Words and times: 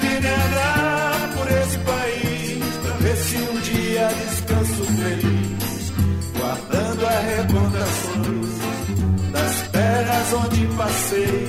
andar 0.00 1.34
por 1.36 1.46
esse 1.50 1.78
país 1.78 2.76
pra 2.82 2.96
ver 2.96 3.16
se 3.16 3.36
um 3.36 3.60
dia 3.60 4.08
descanso 4.08 4.84
feliz, 4.84 5.92
guardando 6.38 7.06
a 7.06 7.20
recordações 7.20 8.52
das 9.32 9.68
terras 9.68 10.32
onde 10.32 10.66
passei, 10.76 11.48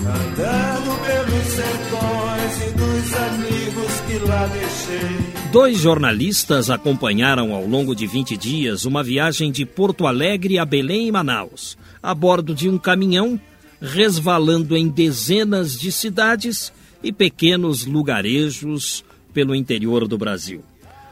andando 0.00 1.06
pelos 1.06 1.46
sertões 1.46 2.56
e 2.62 2.72
dos 2.72 3.14
amigos 3.14 4.00
que 4.06 4.18
lá 4.28 4.46
deixei. 4.46 5.50
Dois 5.50 5.78
jornalistas 5.78 6.70
acompanharam 6.70 7.52
ao 7.52 7.66
longo 7.66 7.94
de 7.94 8.06
20 8.06 8.36
dias 8.36 8.84
uma 8.84 9.02
viagem 9.02 9.50
de 9.50 9.64
Porto 9.64 10.06
Alegre 10.06 10.58
a 10.58 10.64
Belém 10.64 11.08
e 11.08 11.12
Manaus, 11.12 11.76
a 12.02 12.14
bordo 12.14 12.54
de 12.54 12.68
um 12.68 12.78
caminhão, 12.78 13.40
resvalando 13.80 14.76
em 14.76 14.88
dezenas 14.88 15.78
de 15.78 15.90
cidades 15.90 16.72
e 17.06 17.12
pequenos 17.12 17.86
lugarejos 17.86 19.04
pelo 19.32 19.54
interior 19.54 20.08
do 20.08 20.18
Brasil. 20.18 20.64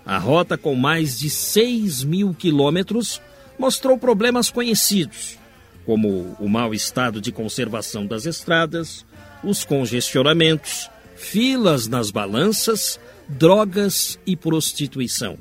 A 0.04 0.18
rota, 0.18 0.58
com 0.58 0.74
mais 0.74 1.20
de 1.20 1.30
6 1.30 2.02
mil 2.02 2.34
quilômetros, 2.34 3.22
mostrou 3.56 3.96
problemas 3.96 4.50
conhecidos, 4.50 5.38
como 5.86 6.36
o 6.40 6.48
mau 6.48 6.74
estado 6.74 7.20
de 7.20 7.30
conservação 7.30 8.04
das 8.04 8.26
estradas, 8.26 9.06
os 9.44 9.64
congestionamentos, 9.64 10.90
filas 11.14 11.86
nas 11.86 12.10
balanças, 12.10 12.98
drogas 13.28 14.18
e 14.26 14.34
prostituição. 14.34 15.38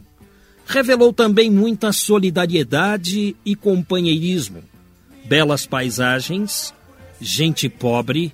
Revelou 0.68 1.12
também 1.12 1.50
muita 1.50 1.92
solidariedade 1.92 3.36
e 3.44 3.56
companheirismo, 3.56 4.64
belas 5.26 5.66
paisagens, 5.66 6.72
gente 7.20 7.68
pobre, 7.68 8.32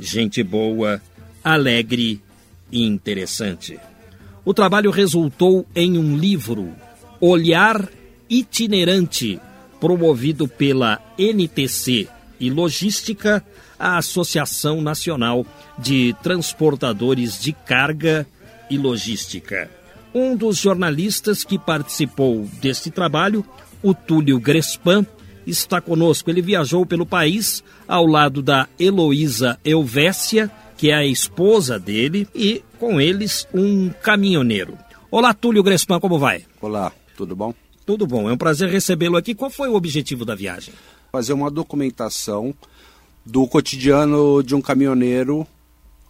gente 0.00 0.42
boa, 0.42 1.00
alegre 1.42 2.20
e 2.70 2.84
interessante. 2.84 3.78
O 4.44 4.54
trabalho 4.54 4.90
resultou 4.90 5.66
em 5.74 5.98
um 5.98 6.16
livro, 6.16 6.72
Olhar 7.20 7.88
Itinerante, 8.28 9.40
promovido 9.80 10.48
pela 10.48 11.00
NTC 11.18 12.08
e 12.40 12.50
Logística, 12.50 13.44
a 13.78 13.98
Associação 13.98 14.80
Nacional 14.80 15.46
de 15.78 16.14
Transportadores 16.22 17.40
de 17.40 17.52
Carga 17.52 18.26
e 18.70 18.76
Logística. 18.76 19.70
Um 20.14 20.36
dos 20.36 20.56
jornalistas 20.56 21.44
que 21.44 21.58
participou 21.58 22.48
deste 22.60 22.90
trabalho, 22.90 23.44
o 23.82 23.94
Túlio 23.94 24.40
Grespan, 24.40 25.06
está 25.46 25.80
conosco. 25.80 26.30
Ele 26.30 26.42
viajou 26.42 26.84
pelo 26.84 27.06
país 27.06 27.62
ao 27.86 28.06
lado 28.06 28.42
da 28.42 28.68
Heloísa 28.78 29.58
Elvésia, 29.64 30.50
que 30.78 30.90
é 30.92 30.94
a 30.94 31.04
esposa 31.04 31.76
dele, 31.76 32.28
e 32.32 32.62
com 32.78 33.00
eles 33.00 33.48
um 33.52 33.90
caminhoneiro. 33.90 34.78
Olá, 35.10 35.34
Túlio 35.34 35.62
Grespan, 35.62 35.98
como 35.98 36.20
vai? 36.20 36.44
Olá, 36.62 36.92
tudo 37.16 37.34
bom? 37.34 37.52
Tudo 37.84 38.06
bom, 38.06 38.30
é 38.30 38.32
um 38.32 38.36
prazer 38.38 38.70
recebê-lo 38.70 39.16
aqui. 39.16 39.34
Qual 39.34 39.50
foi 39.50 39.68
o 39.68 39.74
objetivo 39.74 40.24
da 40.24 40.36
viagem? 40.36 40.72
Fazer 41.10 41.32
uma 41.32 41.50
documentação 41.50 42.54
do 43.26 43.44
cotidiano 43.48 44.40
de 44.40 44.54
um 44.54 44.60
caminhoneiro 44.60 45.44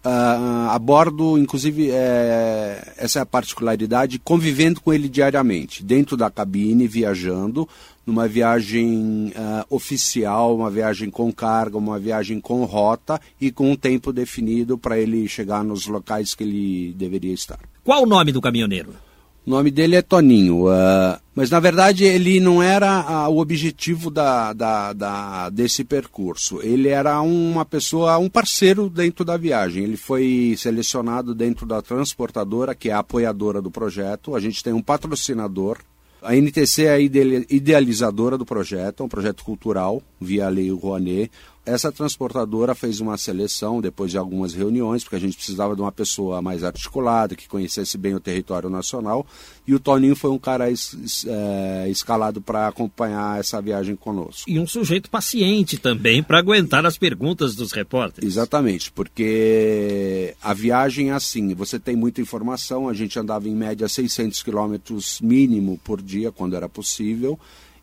uh, 0.08 0.70
a 0.70 0.78
bordo, 0.78 1.38
inclusive, 1.38 1.90
é, 1.90 2.94
essa 2.96 3.18
é 3.18 3.22
a 3.22 3.26
particularidade, 3.26 4.18
convivendo 4.18 4.80
com 4.80 4.92
ele 4.92 5.08
diariamente, 5.08 5.84
dentro 5.84 6.16
da 6.16 6.30
cabine, 6.30 6.88
viajando, 6.88 7.68
numa 8.06 8.26
viagem 8.26 9.32
uh, 9.36 9.64
oficial, 9.68 10.56
uma 10.56 10.70
viagem 10.70 11.10
com 11.10 11.30
carga, 11.30 11.76
uma 11.76 11.98
viagem 11.98 12.40
com 12.40 12.64
rota 12.64 13.20
e 13.40 13.50
com 13.50 13.70
um 13.70 13.76
tempo 13.76 14.12
definido 14.12 14.78
para 14.78 14.98
ele 14.98 15.28
chegar 15.28 15.62
nos 15.62 15.86
locais 15.86 16.34
que 16.34 16.42
ele 16.42 16.94
deveria 16.94 17.34
estar. 17.34 17.60
Qual 17.84 18.02
o 18.02 18.06
nome 18.06 18.32
do 18.32 18.40
caminhoneiro? 18.40 19.07
O 19.48 19.50
nome 19.50 19.70
dele 19.70 19.96
é 19.96 20.02
Toninho, 20.02 20.66
uh, 20.66 21.18
mas 21.34 21.48
na 21.48 21.58
verdade 21.58 22.04
ele 22.04 22.38
não 22.38 22.62
era 22.62 23.26
uh, 23.26 23.32
o 23.32 23.38
objetivo 23.38 24.10
da, 24.10 24.52
da, 24.52 24.92
da, 24.92 25.48
desse 25.48 25.84
percurso. 25.84 26.60
Ele 26.60 26.88
era 26.88 27.18
uma 27.22 27.64
pessoa, 27.64 28.18
um 28.18 28.28
parceiro 28.28 28.90
dentro 28.90 29.24
da 29.24 29.38
viagem. 29.38 29.84
Ele 29.84 29.96
foi 29.96 30.54
selecionado 30.58 31.34
dentro 31.34 31.64
da 31.64 31.80
transportadora, 31.80 32.74
que 32.74 32.90
é 32.90 32.92
a 32.92 32.98
apoiadora 32.98 33.62
do 33.62 33.70
projeto. 33.70 34.36
A 34.36 34.40
gente 34.40 34.62
tem 34.62 34.74
um 34.74 34.82
patrocinador. 34.82 35.78
A 36.20 36.36
NTC 36.36 36.84
é 36.84 36.90
a 36.90 37.00
idealizadora 37.00 38.36
do 38.36 38.44
projeto, 38.44 39.02
é 39.02 39.06
um 39.06 39.08
projeto 39.08 39.44
cultural, 39.44 40.02
via 40.20 40.46
Lei 40.50 40.70
Rouanet 40.70 41.30
essa 41.68 41.92
transportadora 41.92 42.74
fez 42.74 43.00
uma 43.00 43.16
seleção 43.16 43.80
depois 43.80 44.10
de 44.10 44.18
algumas 44.18 44.54
reuniões, 44.54 45.04
porque 45.04 45.16
a 45.16 45.20
gente 45.20 45.36
precisava 45.36 45.74
de 45.74 45.82
uma 45.82 45.92
pessoa 45.92 46.40
mais 46.40 46.64
articulada, 46.64 47.36
que 47.36 47.48
conhecesse 47.48 47.98
bem 47.98 48.14
o 48.14 48.20
território 48.20 48.70
nacional, 48.70 49.26
e 49.66 49.74
o 49.74 49.78
Toninho 49.78 50.16
foi 50.16 50.30
um 50.30 50.38
cara 50.38 50.70
es, 50.70 51.26
é, 51.26 51.88
escalado 51.88 52.40
para 52.40 52.68
acompanhar 52.68 53.38
essa 53.38 53.60
viagem 53.60 53.94
conosco. 53.94 54.48
E 54.48 54.58
um 54.58 54.66
sujeito 54.66 55.10
paciente 55.10 55.76
também 55.78 56.22
para 56.22 56.38
aguentar 56.38 56.86
as 56.86 56.96
perguntas 56.96 57.54
dos 57.54 57.72
repórteres. 57.72 58.28
Exatamente, 58.28 58.90
porque 58.90 60.34
a 60.42 60.54
viagem 60.54 61.10
é 61.10 61.12
assim, 61.12 61.54
você 61.54 61.78
tem 61.78 61.94
muita 61.94 62.20
informação, 62.20 62.88
a 62.88 62.94
gente 62.94 63.18
andava 63.18 63.48
em 63.48 63.54
média 63.54 63.88
600 63.88 64.42
quilômetros 64.42 65.20
mínimo 65.20 65.78
por 65.84 66.00
dia, 66.00 66.32
quando 66.32 66.56
era 66.56 66.68
possível, 66.68 67.38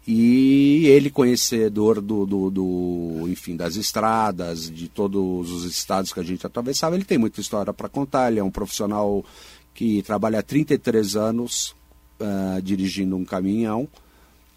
e 0.07 0.85
ele 0.85 1.09
conhecedor 1.09 1.99
do, 1.99 2.25
do, 2.27 2.49
do, 2.51 3.27
enfim 3.27 3.55
das 3.55 3.75
estradas 3.75 4.69
de 4.69 4.87
todos 4.87 5.51
os 5.51 5.65
estados 5.65 6.13
que 6.13 6.19
a 6.19 6.23
gente 6.23 6.45
atravessava 6.45 6.95
ele 6.95 7.03
tem 7.03 7.17
muita 7.17 7.41
história 7.41 7.73
para 7.73 7.89
contar. 7.89 8.29
Ele 8.29 8.39
é 8.39 8.43
um 8.43 8.51
profissional 8.51 9.25
que 9.73 10.03
trabalha 10.03 10.39
há 10.39 10.43
33 10.43 11.15
anos 11.15 11.75
uh, 12.19 12.61
dirigindo 12.61 13.15
um 13.15 13.25
caminhão. 13.25 13.87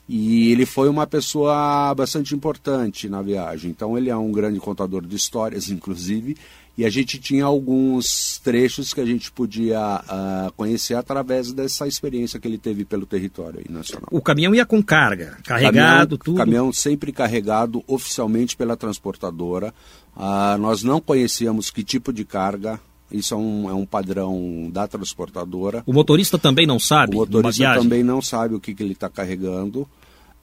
E 0.08 0.52
ele 0.52 0.64
foi 0.64 0.88
uma 0.88 1.06
pessoa 1.06 1.94
bastante 1.94 2.34
importante 2.34 3.08
na 3.08 3.20
viagem. 3.20 3.70
Então 3.70 3.96
ele 3.96 4.08
é 4.08 4.16
um 4.16 4.32
grande 4.32 4.58
contador 4.58 5.06
de 5.06 5.16
histórias 5.16 5.68
inclusive 5.70 6.36
e 6.78 6.84
a 6.84 6.88
gente 6.88 7.18
tinha 7.18 7.44
alguns 7.44 8.38
trechos 8.38 8.94
que 8.94 9.00
a 9.00 9.04
gente 9.04 9.32
podia 9.32 9.80
uh, 9.80 10.52
conhecer 10.52 10.94
através 10.94 11.52
dessa 11.52 11.88
experiência 11.88 12.38
que 12.38 12.46
ele 12.46 12.56
teve 12.56 12.84
pelo 12.84 13.04
território 13.04 13.60
nacional. 13.68 14.06
O 14.12 14.22
caminhão 14.22 14.54
ia 14.54 14.64
com 14.64 14.80
carga, 14.80 15.38
carregado, 15.44 16.16
caminhão, 16.16 16.18
tudo? 16.18 16.36
caminhão 16.36 16.72
sempre 16.72 17.10
carregado 17.10 17.82
oficialmente 17.84 18.56
pela 18.56 18.76
transportadora. 18.76 19.74
Uh, 20.16 20.56
nós 20.60 20.84
não 20.84 21.00
conhecíamos 21.00 21.68
que 21.68 21.82
tipo 21.82 22.12
de 22.12 22.24
carga 22.24 22.78
isso 23.10 23.34
é 23.34 23.36
um, 23.36 23.70
é 23.70 23.74
um 23.74 23.84
padrão 23.84 24.70
da 24.72 24.86
transportadora. 24.86 25.82
O 25.84 25.92
motorista 25.92 26.38
também 26.38 26.64
não 26.66 26.78
sabe? 26.78 27.16
O 27.16 27.20
motorista 27.20 27.74
também 27.74 28.04
não 28.04 28.22
sabe 28.22 28.54
o 28.54 28.60
que, 28.60 28.72
que 28.72 28.84
ele 28.84 28.92
está 28.92 29.08
carregando. 29.08 29.88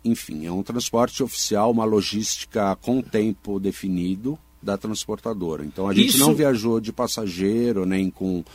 Enfim, 0.04 0.46
é 0.46 0.52
um 0.52 0.64
transporte 0.64 1.24
oficial, 1.24 1.72
uma 1.72 1.86
logística 1.86 2.76
com 2.82 3.02
tempo 3.02 3.58
definido 3.58 4.38
da 4.66 4.78
transportadora. 4.78 5.64
Então 5.64 5.88
a 5.88 5.94
gente 5.94 6.10
Isso... 6.10 6.20
não 6.20 6.34
viajou 6.34 6.82
de 6.82 6.92
passageiro 6.92 7.86
nem 7.86 8.10
com 8.10 8.40
uh, 8.40 8.46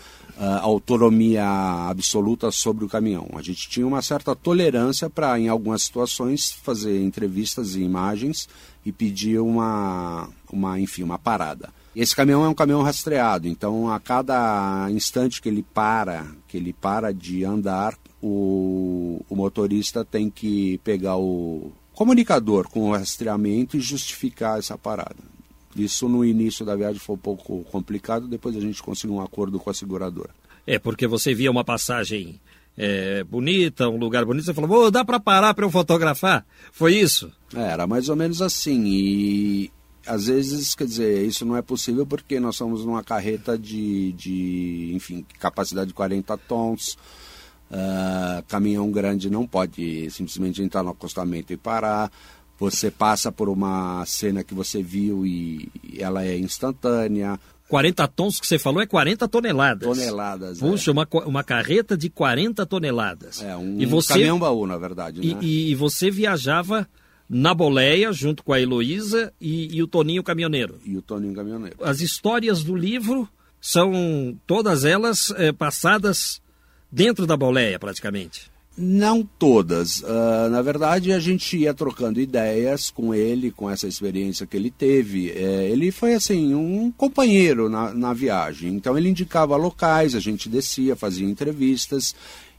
autonomia 0.60 1.46
absoluta 1.88 2.50
sobre 2.50 2.84
o 2.84 2.88
caminhão. 2.88 3.28
A 3.34 3.42
gente 3.42 3.68
tinha 3.68 3.86
uma 3.86 4.02
certa 4.02 4.34
tolerância 4.34 5.08
para, 5.08 5.38
em 5.38 5.48
algumas 5.48 5.82
situações, 5.84 6.50
fazer 6.50 7.00
entrevistas 7.02 7.76
e 7.76 7.80
imagens 7.80 8.48
e 8.84 8.90
pedir 8.90 9.38
uma, 9.38 10.28
uma, 10.52 10.80
enfim, 10.80 11.04
uma 11.04 11.18
parada. 11.18 11.70
Esse 11.94 12.14
caminhão 12.14 12.44
é 12.44 12.48
um 12.48 12.54
caminhão 12.54 12.82
rastreado, 12.82 13.48
então 13.48 13.90
a 13.90 13.98
cada 13.98 14.88
instante 14.90 15.42
que 15.42 15.48
ele 15.48 15.62
para, 15.62 16.26
que 16.46 16.56
ele 16.56 16.72
para 16.72 17.12
de 17.12 17.44
andar, 17.44 17.96
o, 18.22 19.24
o 19.28 19.34
motorista 19.34 20.04
tem 20.04 20.30
que 20.30 20.78
pegar 20.84 21.16
o 21.16 21.72
comunicador 21.92 22.68
com 22.68 22.88
o 22.88 22.92
rastreamento 22.92 23.76
e 23.76 23.80
justificar 23.80 24.58
essa 24.58 24.78
parada. 24.78 25.39
Isso 25.76 26.08
no 26.08 26.24
início 26.24 26.64
da 26.64 26.74
viagem 26.74 26.98
foi 26.98 27.14
um 27.14 27.18
pouco 27.18 27.64
complicado, 27.64 28.26
depois 28.26 28.56
a 28.56 28.60
gente 28.60 28.82
conseguiu 28.82 29.16
um 29.16 29.20
acordo 29.20 29.58
com 29.58 29.70
a 29.70 29.74
seguradora. 29.74 30.30
É, 30.66 30.78
porque 30.78 31.06
você 31.06 31.34
via 31.34 31.50
uma 31.50 31.64
passagem 31.64 32.40
é, 32.76 33.22
bonita, 33.24 33.88
um 33.88 33.96
lugar 33.96 34.24
bonito, 34.24 34.44
você 34.44 34.54
falou, 34.54 34.86
oh, 34.86 34.90
dá 34.90 35.04
para 35.04 35.20
parar 35.20 35.54
para 35.54 35.64
eu 35.64 35.70
fotografar? 35.70 36.44
Foi 36.72 36.94
isso? 36.94 37.30
É, 37.54 37.60
era 37.60 37.86
mais 37.86 38.08
ou 38.08 38.16
menos 38.16 38.42
assim. 38.42 38.84
E 38.86 39.70
às 40.06 40.26
vezes, 40.26 40.74
quer 40.74 40.86
dizer, 40.86 41.26
isso 41.26 41.44
não 41.44 41.56
é 41.56 41.62
possível 41.62 42.06
porque 42.06 42.40
nós 42.40 42.56
somos 42.56 42.84
numa 42.84 43.02
carreta 43.02 43.58
de, 43.58 44.12
de 44.12 44.92
enfim, 44.94 45.24
capacidade 45.38 45.88
de 45.88 45.94
40 45.94 46.36
tons. 46.38 46.96
Uh, 47.70 48.42
caminhão 48.48 48.90
grande 48.90 49.30
não 49.30 49.46
pode 49.46 50.10
simplesmente 50.10 50.60
entrar 50.60 50.82
no 50.82 50.90
acostamento 50.90 51.52
e 51.52 51.56
parar 51.56 52.10
você 52.60 52.90
passa 52.90 53.32
por 53.32 53.48
uma 53.48 54.04
cena 54.04 54.44
que 54.44 54.52
você 54.52 54.82
viu 54.82 55.24
e 55.24 55.72
ela 55.98 56.26
é 56.26 56.36
instantânea. 56.36 57.40
40 57.68 58.06
tons 58.08 58.38
que 58.38 58.46
você 58.46 58.58
falou 58.58 58.82
é 58.82 58.86
40 58.86 59.26
toneladas. 59.26 59.88
Toneladas. 59.88 60.58
É. 60.58 60.60
Puxa, 60.60 60.90
é. 60.90 60.92
uma, 60.92 61.08
uma 61.24 61.42
carreta 61.42 61.96
de 61.96 62.10
40 62.10 62.66
toneladas. 62.66 63.42
É, 63.42 63.56
um, 63.56 63.80
e 63.80 63.86
você, 63.86 64.12
caminhão 64.12 64.38
baú, 64.38 64.66
na 64.66 64.76
verdade. 64.76 65.22
E, 65.22 65.34
né? 65.34 65.40
e, 65.40 65.70
e 65.70 65.74
você 65.74 66.10
viajava 66.10 66.86
na 67.26 67.54
boleia 67.54 68.12
junto 68.12 68.44
com 68.44 68.52
a 68.52 68.60
Heloísa 68.60 69.32
e, 69.40 69.74
e, 69.74 69.82
o 69.82 69.86
Toninho 69.86 70.22
caminhoneiro. 70.22 70.78
E 70.84 70.98
o 70.98 71.00
Toninho 71.00 71.32
caminhoneiro. 71.32 71.76
As 71.80 72.02
histórias 72.02 72.62
do 72.62 72.76
livro 72.76 73.26
são 73.58 74.36
todas 74.46 74.84
elas 74.84 75.32
é, 75.36 75.50
passadas 75.50 76.42
dentro 76.92 77.26
da 77.26 77.38
boleia, 77.38 77.78
praticamente. 77.78 78.50
Não 78.76 79.22
todas. 79.22 80.00
Uh, 80.00 80.48
na 80.50 80.62
verdade, 80.62 81.12
a 81.12 81.18
gente 81.18 81.56
ia 81.56 81.74
trocando 81.74 82.20
ideias 82.20 82.90
com 82.90 83.14
ele, 83.14 83.50
com 83.50 83.68
essa 83.68 83.86
experiência 83.86 84.46
que 84.46 84.56
ele 84.56 84.70
teve. 84.70 85.30
É, 85.32 85.68
ele 85.68 85.90
foi, 85.90 86.14
assim, 86.14 86.54
um 86.54 86.90
companheiro 86.90 87.68
na, 87.68 87.92
na 87.92 88.12
viagem. 88.14 88.72
Então, 88.72 88.96
ele 88.96 89.08
indicava 89.08 89.56
locais, 89.56 90.14
a 90.14 90.20
gente 90.20 90.48
descia, 90.48 90.96
fazia 90.96 91.28
entrevistas. 91.28 92.14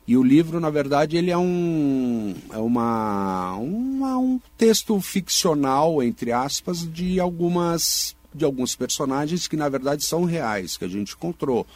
E 0.07 0.17
o 0.17 0.23
livro, 0.23 0.59
na 0.59 0.69
verdade, 0.69 1.15
ele 1.15 1.31
é 1.31 1.37
um, 1.37 2.35
é 2.51 2.57
uma, 2.57 3.55
uma, 3.55 4.17
um 4.17 4.39
texto 4.57 4.99
ficcional, 4.99 6.03
entre 6.03 6.31
aspas, 6.31 6.79
de 6.91 7.19
algumas 7.19 8.15
de 8.33 8.45
alguns 8.45 8.75
personagens 8.75 9.47
que, 9.47 9.57
na 9.57 9.67
verdade, 9.67 10.05
são 10.05 10.23
reais, 10.23 10.77
que 10.77 10.85
a 10.85 10.87
gente 10.87 11.13
encontrou. 11.13 11.67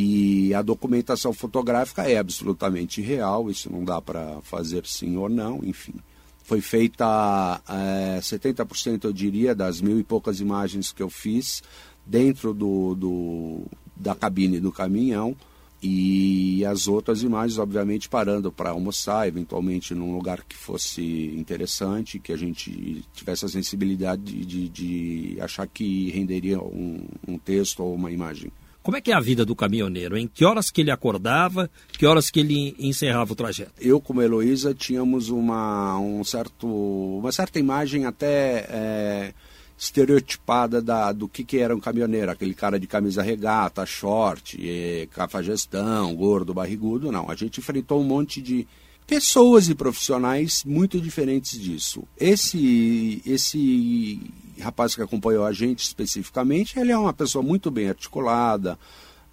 E 0.00 0.54
a 0.54 0.62
documentação 0.62 1.32
fotográfica 1.32 2.02
é 2.02 2.18
absolutamente 2.18 3.02
real, 3.02 3.50
isso 3.50 3.68
não 3.72 3.84
dá 3.84 4.00
para 4.00 4.40
fazer 4.42 4.86
sim 4.86 5.16
ou 5.16 5.28
não, 5.28 5.60
enfim. 5.64 5.94
Foi 6.44 6.60
feita 6.60 7.60
é, 7.68 8.20
70%, 8.20 9.04
eu 9.04 9.12
diria, 9.12 9.56
das 9.56 9.80
mil 9.80 9.98
e 9.98 10.04
poucas 10.04 10.38
imagens 10.38 10.92
que 10.92 11.02
eu 11.02 11.10
fiz 11.10 11.64
dentro 12.06 12.54
do, 12.54 12.94
do, 12.94 13.62
da 13.96 14.14
cabine 14.14 14.60
do 14.60 14.70
caminhão 14.70 15.36
e 15.82 16.64
as 16.64 16.86
outras 16.86 17.24
imagens, 17.24 17.58
obviamente, 17.58 18.08
parando 18.08 18.52
para 18.52 18.70
almoçar, 18.70 19.26
eventualmente 19.26 19.96
num 19.96 20.14
lugar 20.14 20.44
que 20.44 20.56
fosse 20.56 21.02
interessante, 21.36 22.20
que 22.20 22.32
a 22.32 22.36
gente 22.36 23.04
tivesse 23.12 23.44
a 23.46 23.48
sensibilidade 23.48 24.22
de, 24.22 24.44
de, 24.44 24.68
de 24.68 25.40
achar 25.40 25.66
que 25.66 26.08
renderia 26.10 26.60
um, 26.60 27.04
um 27.26 27.36
texto 27.36 27.80
ou 27.80 27.96
uma 27.96 28.12
imagem. 28.12 28.52
Como 28.82 28.96
é 28.96 29.00
que 29.00 29.10
é 29.10 29.14
a 29.14 29.20
vida 29.20 29.44
do 29.44 29.54
caminhoneiro? 29.54 30.16
Em 30.16 30.26
que 30.26 30.44
horas 30.44 30.70
que 30.70 30.80
ele 30.80 30.90
acordava, 30.90 31.70
que 31.92 32.06
horas 32.06 32.30
que 32.30 32.40
ele 32.40 32.74
encerrava 32.78 33.32
o 33.32 33.36
trajeto? 33.36 33.72
Eu, 33.80 34.00
como 34.00 34.22
Heloísa, 34.22 34.72
tínhamos 34.72 35.28
uma, 35.28 35.98
um 35.98 36.24
certo, 36.24 36.66
uma 36.66 37.30
certa 37.30 37.58
imagem 37.58 38.06
até 38.06 38.66
é, 38.70 39.34
estereotipada 39.76 40.80
da, 40.80 41.12
do 41.12 41.28
que, 41.28 41.44
que 41.44 41.58
era 41.58 41.76
um 41.76 41.80
caminhoneiro. 41.80 42.30
Aquele 42.30 42.54
cara 42.54 42.80
de 42.80 42.86
camisa 42.86 43.22
regata, 43.22 43.84
short, 43.84 44.58
cafajestão, 45.12 46.14
gordo, 46.14 46.54
barrigudo. 46.54 47.12
Não, 47.12 47.30
a 47.30 47.34
gente 47.34 47.60
enfrentou 47.60 48.00
um 48.00 48.04
monte 48.04 48.40
de 48.40 48.66
pessoas 49.06 49.68
e 49.68 49.74
profissionais 49.74 50.62
muito 50.64 51.00
diferentes 51.00 51.58
disso. 51.58 52.04
Esse, 52.18 53.22
esse 53.24 54.20
rapaz 54.60 54.94
que 54.94 55.02
acompanhou 55.02 55.44
a 55.44 55.52
gente 55.52 55.84
especificamente, 55.84 56.78
ele 56.78 56.92
é 56.92 56.98
uma 56.98 57.12
pessoa 57.12 57.42
muito 57.42 57.70
bem 57.70 57.88
articulada, 57.88 58.78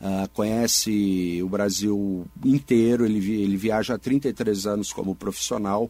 uh, 0.01 0.29
conhece 0.33 1.41
o 1.43 1.49
Brasil 1.49 2.25
inteiro, 2.43 3.05
ele, 3.05 3.17
ele 3.41 3.57
viaja 3.57 3.95
há 3.95 3.97
33 3.97 4.65
anos 4.65 4.93
como 4.93 5.15
profissional. 5.15 5.89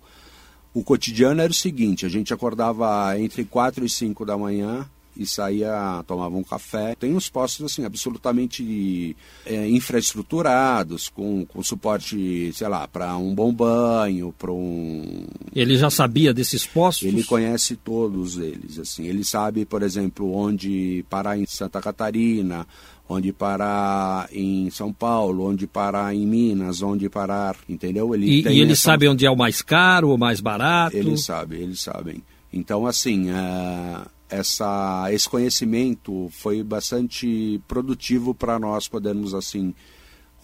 O 0.74 0.84
cotidiano 0.84 1.42
era 1.42 1.52
o 1.52 1.56
seguinte, 1.56 2.06
a 2.06 2.10
gente 2.10 2.34
acordava 2.34 3.18
entre 3.20 3.46
4 3.46 3.86
e 3.86 3.90
5 3.90 4.26
da 4.26 4.38
manhã, 4.38 4.90
e 5.18 5.26
saía, 5.26 6.04
tomava 6.08 6.36
um 6.36 6.44
café. 6.44 6.96
Tem 6.96 7.14
uns 7.14 7.30
postos 7.30 7.66
assim 7.66 7.86
absolutamente 7.86 9.16
é, 9.46 9.68
infraestruturados, 9.70 11.10
com, 11.10 11.46
com 11.46 11.64
suporte, 11.64 12.52
sei 12.54 12.68
lá, 12.68 12.88
para 12.88 13.16
um 13.18 13.34
bom 13.34 13.54
banho, 13.54 14.34
para 14.38 14.52
um. 14.52 15.26
Ele 15.56 15.78
já 15.78 15.90
sabia 15.90 16.34
desses 16.34 16.66
postos? 16.66 17.08
Ele 17.08 17.24
conhece 17.24 17.76
todos 17.76 18.38
eles, 18.38 18.80
assim. 18.80 19.06
Ele 19.06 19.24
sabe, 19.24 19.66
por 19.66 19.82
exemplo, 19.82 20.34
onde 20.36 21.06
parar 21.10 21.38
em 21.38 21.46
Santa 21.46 21.82
Catarina, 21.82 22.68
onde 23.08 23.32
parar 23.32 24.28
em 24.32 24.70
São 24.70 24.92
Paulo, 24.92 25.48
onde 25.48 25.68
parar 25.68 26.14
em 26.14 26.26
Minas, 26.26 26.82
onde 26.82 27.08
parar, 27.10 27.56
entendeu? 27.70 28.14
Ele 28.16 28.26
e, 28.26 28.42
e 28.42 28.60
ele 28.60 28.74
essa... 28.74 28.82
sabe 28.82 29.08
onde 29.08 29.26
é 29.26 29.32
o 29.32 29.36
mais 29.36 29.62
caro, 29.62 30.14
o 30.14 30.18
mais 30.18 30.40
barato? 30.40 30.98
Ele 30.98 31.18
sabe, 31.18 31.58
eles 31.58 31.82
sabem. 31.82 32.24
Então, 32.52 32.88
assim, 32.88 33.30
uh, 33.30 34.06
essa, 34.30 35.07
esse 35.12 35.30
conhecimento 35.30 36.30
foi 36.31 36.63
bastante 36.63 37.62
produtivo 37.68 38.33
para 38.33 38.57
nós 38.57 38.88
podermos 38.88 39.33
assim 39.33 39.74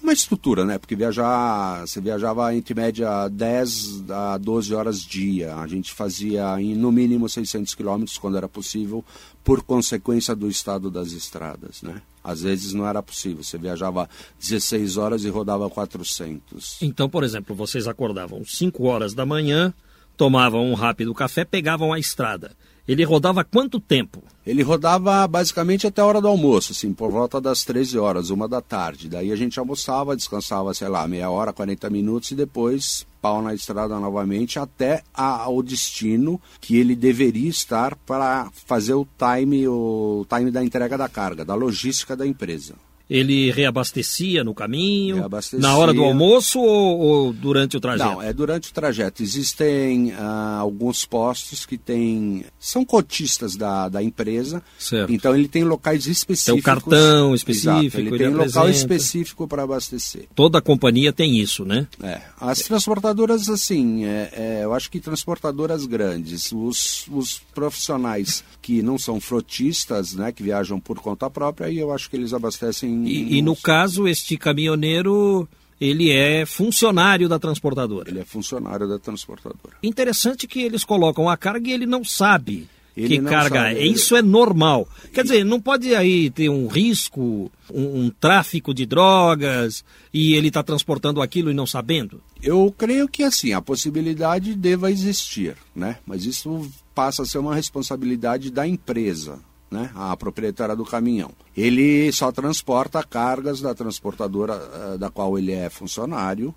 uma 0.01 0.13
estrutura, 0.13 0.65
né? 0.65 0.79
Porque 0.79 0.95
viajar, 0.95 1.81
você 1.81 2.01
viajava 2.01 2.55
entre 2.55 2.73
média 2.73 3.27
10 3.27 4.09
a 4.09 4.37
12 4.37 4.73
horas 4.73 4.99
dia. 5.01 5.55
A 5.55 5.67
gente 5.67 5.93
fazia 5.93 6.59
em 6.59 6.75
no 6.75 6.91
mínimo 6.91 7.29
600 7.29 7.75
quilômetros 7.75 8.17
quando 8.17 8.37
era 8.37 8.49
possível, 8.49 9.05
por 9.43 9.61
consequência 9.61 10.35
do 10.35 10.49
estado 10.49 10.89
das 10.89 11.11
estradas, 11.11 11.83
né? 11.83 12.01
Às 12.23 12.41
vezes 12.41 12.73
não 12.73 12.87
era 12.87 13.01
possível, 13.01 13.43
você 13.43 13.57
viajava 13.57 14.09
16 14.39 14.97
horas 14.97 15.23
e 15.23 15.29
rodava 15.29 15.69
400. 15.69 16.77
Então, 16.81 17.09
por 17.09 17.23
exemplo, 17.23 17.55
vocês 17.55 17.87
acordavam 17.87 18.43
5 18.43 18.83
horas 18.83 19.13
da 19.13 19.25
manhã, 19.25 19.73
tomavam 20.17 20.65
um 20.65 20.73
rápido 20.73 21.13
café, 21.13 21.45
pegavam 21.45 21.93
a 21.93 21.99
estrada 21.99 22.55
ele 22.91 23.03
rodava 23.03 23.43
quanto 23.43 23.79
tempo? 23.79 24.21
Ele 24.45 24.63
rodava 24.63 25.25
basicamente 25.27 25.87
até 25.87 26.01
a 26.01 26.05
hora 26.05 26.19
do 26.19 26.27
almoço, 26.27 26.73
assim, 26.73 26.91
por 26.93 27.09
volta 27.11 27.39
das 27.39 27.63
13 27.63 27.97
horas, 27.97 28.29
uma 28.29 28.47
da 28.47 28.59
tarde. 28.59 29.07
Daí 29.07 29.31
a 29.31 29.35
gente 29.35 29.59
almoçava, 29.59 30.15
descansava, 30.15 30.73
sei 30.73 30.89
lá, 30.89 31.07
meia 31.07 31.29
hora, 31.29 31.53
40 31.53 31.89
minutos 31.89 32.31
e 32.31 32.35
depois 32.35 33.05
pau 33.21 33.41
na 33.41 33.53
estrada 33.53 33.99
novamente 33.99 34.57
até 34.57 35.03
a, 35.13 35.47
o 35.47 35.61
destino 35.61 36.41
que 36.59 36.75
ele 36.75 36.95
deveria 36.95 37.49
estar 37.49 37.95
para 37.95 38.49
fazer 38.65 38.95
o 38.95 39.07
time, 39.17 39.67
o 39.67 40.25
time 40.27 40.49
da 40.49 40.63
entrega 40.63 40.97
da 40.97 41.07
carga, 41.07 41.45
da 41.45 41.53
logística 41.53 42.15
da 42.15 42.25
empresa 42.25 42.73
ele 43.11 43.51
reabastecia 43.51 44.41
no 44.41 44.53
caminho, 44.53 45.17
reabastecia. 45.17 45.59
na 45.59 45.75
hora 45.75 45.93
do 45.93 46.01
almoço 46.01 46.61
ou, 46.61 46.99
ou, 46.99 47.33
durante 47.33 47.75
o 47.75 47.79
trajeto? 47.81 48.09
Não, 48.09 48.21
é 48.21 48.31
durante 48.31 48.69
o 48.69 48.73
trajeto. 48.73 49.21
Existem 49.21 50.13
ah, 50.13 50.59
alguns 50.61 51.03
postos 51.03 51.65
que 51.65 51.77
têm. 51.77 52.45
são 52.57 52.85
cotistas 52.85 53.57
da, 53.57 53.89
da 53.89 54.01
empresa. 54.01 54.63
Certo. 54.79 55.11
Então 55.11 55.35
ele 55.35 55.49
tem 55.49 55.65
locais 55.65 56.07
específicos. 56.07 56.45
Tem 56.45 56.55
o 56.57 56.63
cartão 56.63 57.35
específico. 57.35 57.83
Exato, 57.83 57.97
ele, 57.99 58.07
ele 58.11 58.17
tem 58.17 58.27
um 58.29 58.37
local 58.37 58.69
específico 58.69 59.45
para 59.45 59.63
abastecer. 59.63 60.29
Toda 60.33 60.61
companhia 60.61 61.11
tem 61.11 61.37
isso, 61.37 61.65
né? 61.65 61.87
É. 62.01 62.21
As 62.39 62.59
transportadoras, 62.59 63.49
assim, 63.49 64.05
é, 64.05 64.29
é, 64.31 64.59
eu 64.63 64.73
acho 64.73 64.89
que 64.89 65.01
transportadoras 65.01 65.85
grandes, 65.85 66.53
os, 66.53 67.07
os 67.09 67.41
profissionais 67.53 68.41
que 68.61 68.81
não 68.81 68.97
são 68.97 69.19
frotistas, 69.19 70.13
né, 70.13 70.31
que 70.31 70.41
viajam 70.43 70.79
por 70.79 70.99
conta 70.99 71.29
própria, 71.29 71.67
aí 71.67 71.77
eu 71.77 71.91
acho 71.91 72.09
que 72.09 72.15
eles 72.15 72.33
abastecem 72.33 73.00
e, 73.05 73.37
e 73.37 73.41
no 73.41 73.55
caso, 73.55 74.07
este 74.07 74.37
caminhoneiro 74.37 75.47
ele 75.79 76.11
é 76.11 76.45
funcionário 76.45 77.27
da 77.27 77.39
transportadora. 77.39 78.09
Ele 78.09 78.19
é 78.19 78.25
funcionário 78.25 78.87
da 78.87 78.99
transportadora. 78.99 79.75
Interessante 79.81 80.47
que 80.47 80.61
eles 80.61 80.83
colocam 80.83 81.27
a 81.27 81.35
carga 81.35 81.69
e 81.69 81.73
ele 81.73 81.87
não 81.87 82.03
sabe 82.03 82.69
ele 82.95 83.07
que 83.07 83.21
não 83.21 83.31
carga 83.31 83.61
sabe, 83.61 83.79
é. 83.79 83.85
Isso 83.85 84.15
é 84.15 84.21
normal. 84.21 84.87
Quer 85.13 85.23
dizer, 85.23 85.45
não 85.45 85.61
pode 85.61 85.95
aí 85.95 86.29
ter 86.29 86.49
um 86.49 86.67
risco, 86.67 87.51
um, 87.73 88.03
um 88.03 88.09
tráfico 88.09 88.73
de 88.73 88.85
drogas 88.85 89.83
e 90.13 90.35
ele 90.35 90.49
está 90.49 90.61
transportando 90.61 91.21
aquilo 91.21 91.49
e 91.49 91.53
não 91.53 91.65
sabendo? 91.65 92.21
Eu 92.43 92.73
creio 92.77 93.07
que 93.07 93.23
assim, 93.23 93.53
a 93.53 93.61
possibilidade 93.61 94.55
deva 94.55 94.91
existir, 94.91 95.55
né? 95.75 95.97
Mas 96.05 96.25
isso 96.25 96.69
passa 96.93 97.23
a 97.23 97.25
ser 97.25 97.37
uma 97.37 97.55
responsabilidade 97.55 98.51
da 98.51 98.67
empresa 98.67 99.39
né, 99.71 99.89
a 99.95 100.15
proprietária 100.17 100.75
do 100.75 100.85
caminhão. 100.85 101.31
Ele 101.55 102.11
só 102.11 102.31
transporta 102.31 103.01
cargas 103.03 103.61
da 103.61 103.73
transportadora 103.73 104.55
uh, 104.55 104.97
da 104.97 105.09
qual 105.09 105.37
ele 105.37 105.53
é 105.53 105.69
funcionário, 105.69 106.53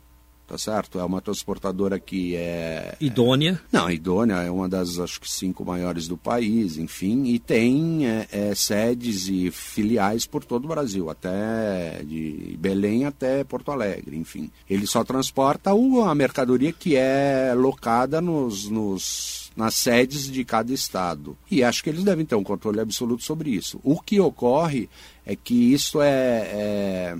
tá 0.46 0.58
certo? 0.58 0.98
É 0.98 1.04
uma 1.04 1.20
transportadora 1.20 1.98
que 1.98 2.36
é... 2.36 2.96
Idônea? 3.00 3.60
É, 3.72 3.76
não, 3.76 3.90
idônea, 3.90 4.36
é 4.36 4.50
uma 4.50 4.68
das, 4.68 4.98
acho 4.98 5.20
que, 5.20 5.30
cinco 5.30 5.64
maiores 5.64 6.06
do 6.06 6.16
país, 6.16 6.76
enfim, 6.76 7.24
e 7.24 7.38
tem 7.38 8.06
é, 8.06 8.28
é, 8.30 8.54
sedes 8.54 9.28
e 9.28 9.50
filiais 9.50 10.26
por 10.26 10.44
todo 10.44 10.64
o 10.66 10.68
Brasil, 10.68 11.08
até 11.10 12.02
de 12.04 12.56
Belém 12.58 13.04
até 13.04 13.44
Porto 13.44 13.70
Alegre, 13.70 14.16
enfim. 14.16 14.50
Ele 14.68 14.86
só 14.86 15.02
transporta 15.02 15.70
a 15.70 16.14
mercadoria 16.14 16.72
que 16.72 16.96
é 16.96 17.54
locada 17.56 18.20
nos, 18.20 18.68
nos 18.68 19.44
nas 19.56 19.74
sedes 19.74 20.30
de 20.30 20.44
cada 20.44 20.72
estado. 20.72 21.36
E 21.50 21.62
acho 21.62 21.82
que 21.82 21.90
eles 21.90 22.02
devem 22.02 22.26
ter 22.26 22.34
um 22.34 22.42
controle 22.42 22.80
absoluto 22.80 23.22
sobre 23.22 23.50
isso. 23.50 23.78
O 23.82 24.00
que 24.00 24.18
ocorre 24.20 24.88
é 25.24 25.36
que 25.36 25.72
isso 25.72 26.02
é, 26.02 26.48
é 26.52 27.16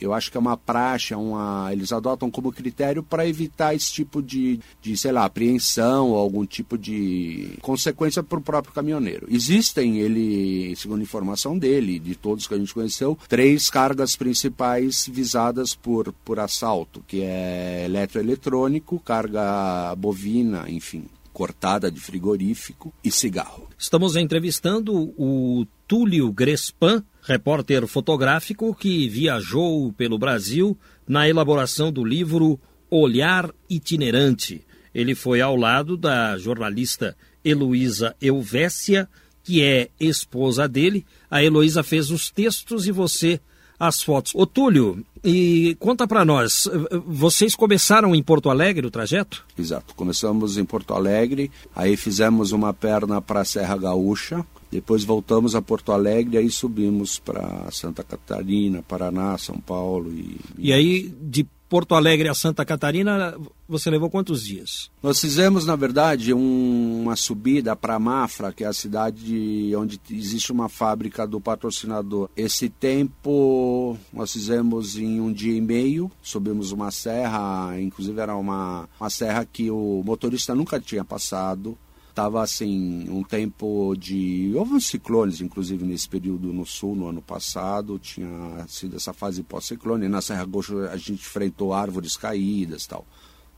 eu 0.00 0.12
acho 0.12 0.30
que 0.30 0.36
é 0.36 0.40
uma 0.40 0.56
praxe, 0.56 1.14
é 1.14 1.16
uma, 1.16 1.68
eles 1.72 1.92
adotam 1.92 2.30
como 2.30 2.52
critério 2.52 3.02
para 3.02 3.26
evitar 3.26 3.74
esse 3.74 3.92
tipo 3.92 4.22
de, 4.22 4.60
de, 4.82 4.96
sei 4.96 5.12
lá, 5.12 5.24
apreensão 5.24 6.10
ou 6.10 6.18
algum 6.18 6.44
tipo 6.44 6.76
de 6.76 7.56
consequência 7.62 8.22
para 8.22 8.38
o 8.38 8.42
próprio 8.42 8.74
caminhoneiro. 8.74 9.26
Existem, 9.30 9.98
ele, 9.98 10.74
segundo 10.76 11.00
a 11.00 11.02
informação 11.02 11.58
dele, 11.58 11.98
de 11.98 12.14
todos 12.14 12.46
que 12.46 12.54
a 12.54 12.58
gente 12.58 12.74
conheceu, 12.74 13.18
três 13.28 13.70
cargas 13.70 14.16
principais 14.16 15.06
visadas 15.06 15.74
por, 15.74 16.12
por 16.24 16.38
assalto, 16.38 17.02
que 17.06 17.22
é 17.22 17.84
eletroeletrônico, 17.86 19.00
carga 19.00 19.94
bovina, 19.96 20.64
enfim 20.68 21.04
cortada 21.36 21.90
de 21.90 22.00
frigorífico 22.00 22.90
e 23.04 23.10
cigarro. 23.10 23.68
Estamos 23.76 24.16
entrevistando 24.16 25.12
o 25.18 25.66
Túlio 25.86 26.32
Grespan, 26.32 27.04
repórter 27.26 27.86
fotográfico 27.88 28.72
que 28.72 29.08
viajou 29.08 29.92
pelo 29.92 30.16
Brasil 30.16 30.78
na 31.06 31.28
elaboração 31.28 31.90
do 31.90 32.04
livro 32.04 32.58
Olhar 32.88 33.50
Itinerante. 33.68 34.64
Ele 34.94 35.14
foi 35.14 35.40
ao 35.40 35.56
lado 35.56 35.96
da 35.96 36.38
jornalista 36.38 37.16
Heloísa 37.44 38.14
Elvésia, 38.22 39.08
que 39.42 39.62
é 39.62 39.90
esposa 39.98 40.68
dele. 40.68 41.04
A 41.28 41.42
Heloísa 41.42 41.82
fez 41.82 42.10
os 42.10 42.30
textos 42.30 42.86
e 42.86 42.92
você 42.92 43.40
as 43.78 44.00
fotos. 44.02 44.32
Ô 44.34 44.46
Túlio, 44.46 45.04
e 45.22 45.76
conta 45.80 46.06
para 46.06 46.24
nós, 46.24 46.68
vocês 47.04 47.54
começaram 47.54 48.14
em 48.14 48.22
Porto 48.22 48.48
Alegre 48.48 48.86
o 48.86 48.90
trajeto? 48.90 49.44
Exato, 49.58 49.94
começamos 49.94 50.56
em 50.56 50.64
Porto 50.64 50.94
Alegre, 50.94 51.50
aí 51.74 51.96
fizemos 51.96 52.52
uma 52.52 52.72
perna 52.72 53.20
para 53.20 53.40
a 53.40 53.44
Serra 53.44 53.76
Gaúcha, 53.76 54.46
depois 54.70 55.04
voltamos 55.04 55.54
a 55.54 55.62
Porto 55.62 55.92
Alegre, 55.92 56.38
aí 56.38 56.50
subimos 56.50 57.18
para 57.18 57.70
Santa 57.70 58.02
Catarina, 58.02 58.82
Paraná, 58.82 59.38
São 59.38 59.58
Paulo 59.58 60.12
e... 60.12 60.36
E 60.58 60.72
aí 60.72 61.14
de 61.20 61.46
Porto 61.68 61.96
Alegre 61.96 62.28
a 62.28 62.34
Santa 62.34 62.64
Catarina, 62.64 63.36
você 63.68 63.90
levou 63.90 64.08
quantos 64.08 64.44
dias? 64.44 64.88
Nós 65.02 65.20
fizemos, 65.20 65.66
na 65.66 65.74
verdade, 65.74 66.32
um, 66.32 67.02
uma 67.02 67.16
subida 67.16 67.74
para 67.74 67.98
Mafra, 67.98 68.52
que 68.52 68.62
é 68.62 68.68
a 68.68 68.72
cidade 68.72 69.72
onde 69.76 70.00
existe 70.10 70.52
uma 70.52 70.68
fábrica 70.68 71.26
do 71.26 71.40
patrocinador. 71.40 72.28
Esse 72.36 72.68
tempo 72.68 73.96
nós 74.12 74.32
fizemos 74.32 74.96
em 74.96 75.20
um 75.20 75.32
dia 75.32 75.56
e 75.56 75.60
meio, 75.60 76.10
subimos 76.22 76.70
uma 76.70 76.92
serra, 76.92 77.74
inclusive 77.80 78.20
era 78.20 78.36
uma, 78.36 78.88
uma 79.00 79.10
serra 79.10 79.44
que 79.44 79.68
o 79.68 80.02
motorista 80.04 80.54
nunca 80.54 80.78
tinha 80.78 81.04
passado 81.04 81.76
estava 82.16 82.42
assim 82.42 83.10
um 83.10 83.22
tempo 83.22 83.94
de 83.94 84.50
houve 84.54 84.72
uns 84.72 84.86
ciclones 84.86 85.42
inclusive 85.42 85.84
nesse 85.84 86.08
período 86.08 86.50
no 86.50 86.64
sul 86.64 86.96
no 86.96 87.08
ano 87.08 87.20
passado 87.20 87.98
tinha 87.98 88.64
sido 88.68 88.96
essa 88.96 89.12
fase 89.12 89.42
pós-ciclone. 89.42 90.08
Na 90.08 90.22
Serra 90.22 90.46
Gaúcha 90.46 90.74
a 90.90 90.96
gente 90.96 91.20
enfrentou 91.20 91.74
árvores 91.74 92.16
caídas 92.16 92.86
tal. 92.86 93.06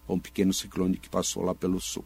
Um 0.09 0.19
pequeno 0.19 0.53
ciclone 0.53 0.97
que 0.97 1.09
passou 1.09 1.45
lá 1.45 1.55
pelo 1.55 1.81
sul. 1.81 2.05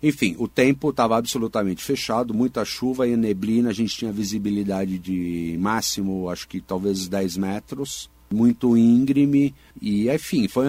Enfim 0.00 0.36
o 0.38 0.46
tempo 0.46 0.90
estava 0.90 1.16
absolutamente 1.16 1.82
fechado 1.82 2.32
muita 2.32 2.64
chuva 2.64 3.08
e 3.08 3.16
neblina. 3.16 3.70
A 3.70 3.74
gente 3.74 3.96
tinha 3.96 4.12
visibilidade 4.12 5.00
de 5.00 5.58
máximo 5.60 6.28
acho 6.30 6.46
que 6.46 6.60
talvez 6.60 7.08
10 7.08 7.36
metros 7.38 8.08
muito 8.32 8.76
íngreme 8.76 9.54
e 9.80 10.10
enfim 10.10 10.48
foi 10.48 10.64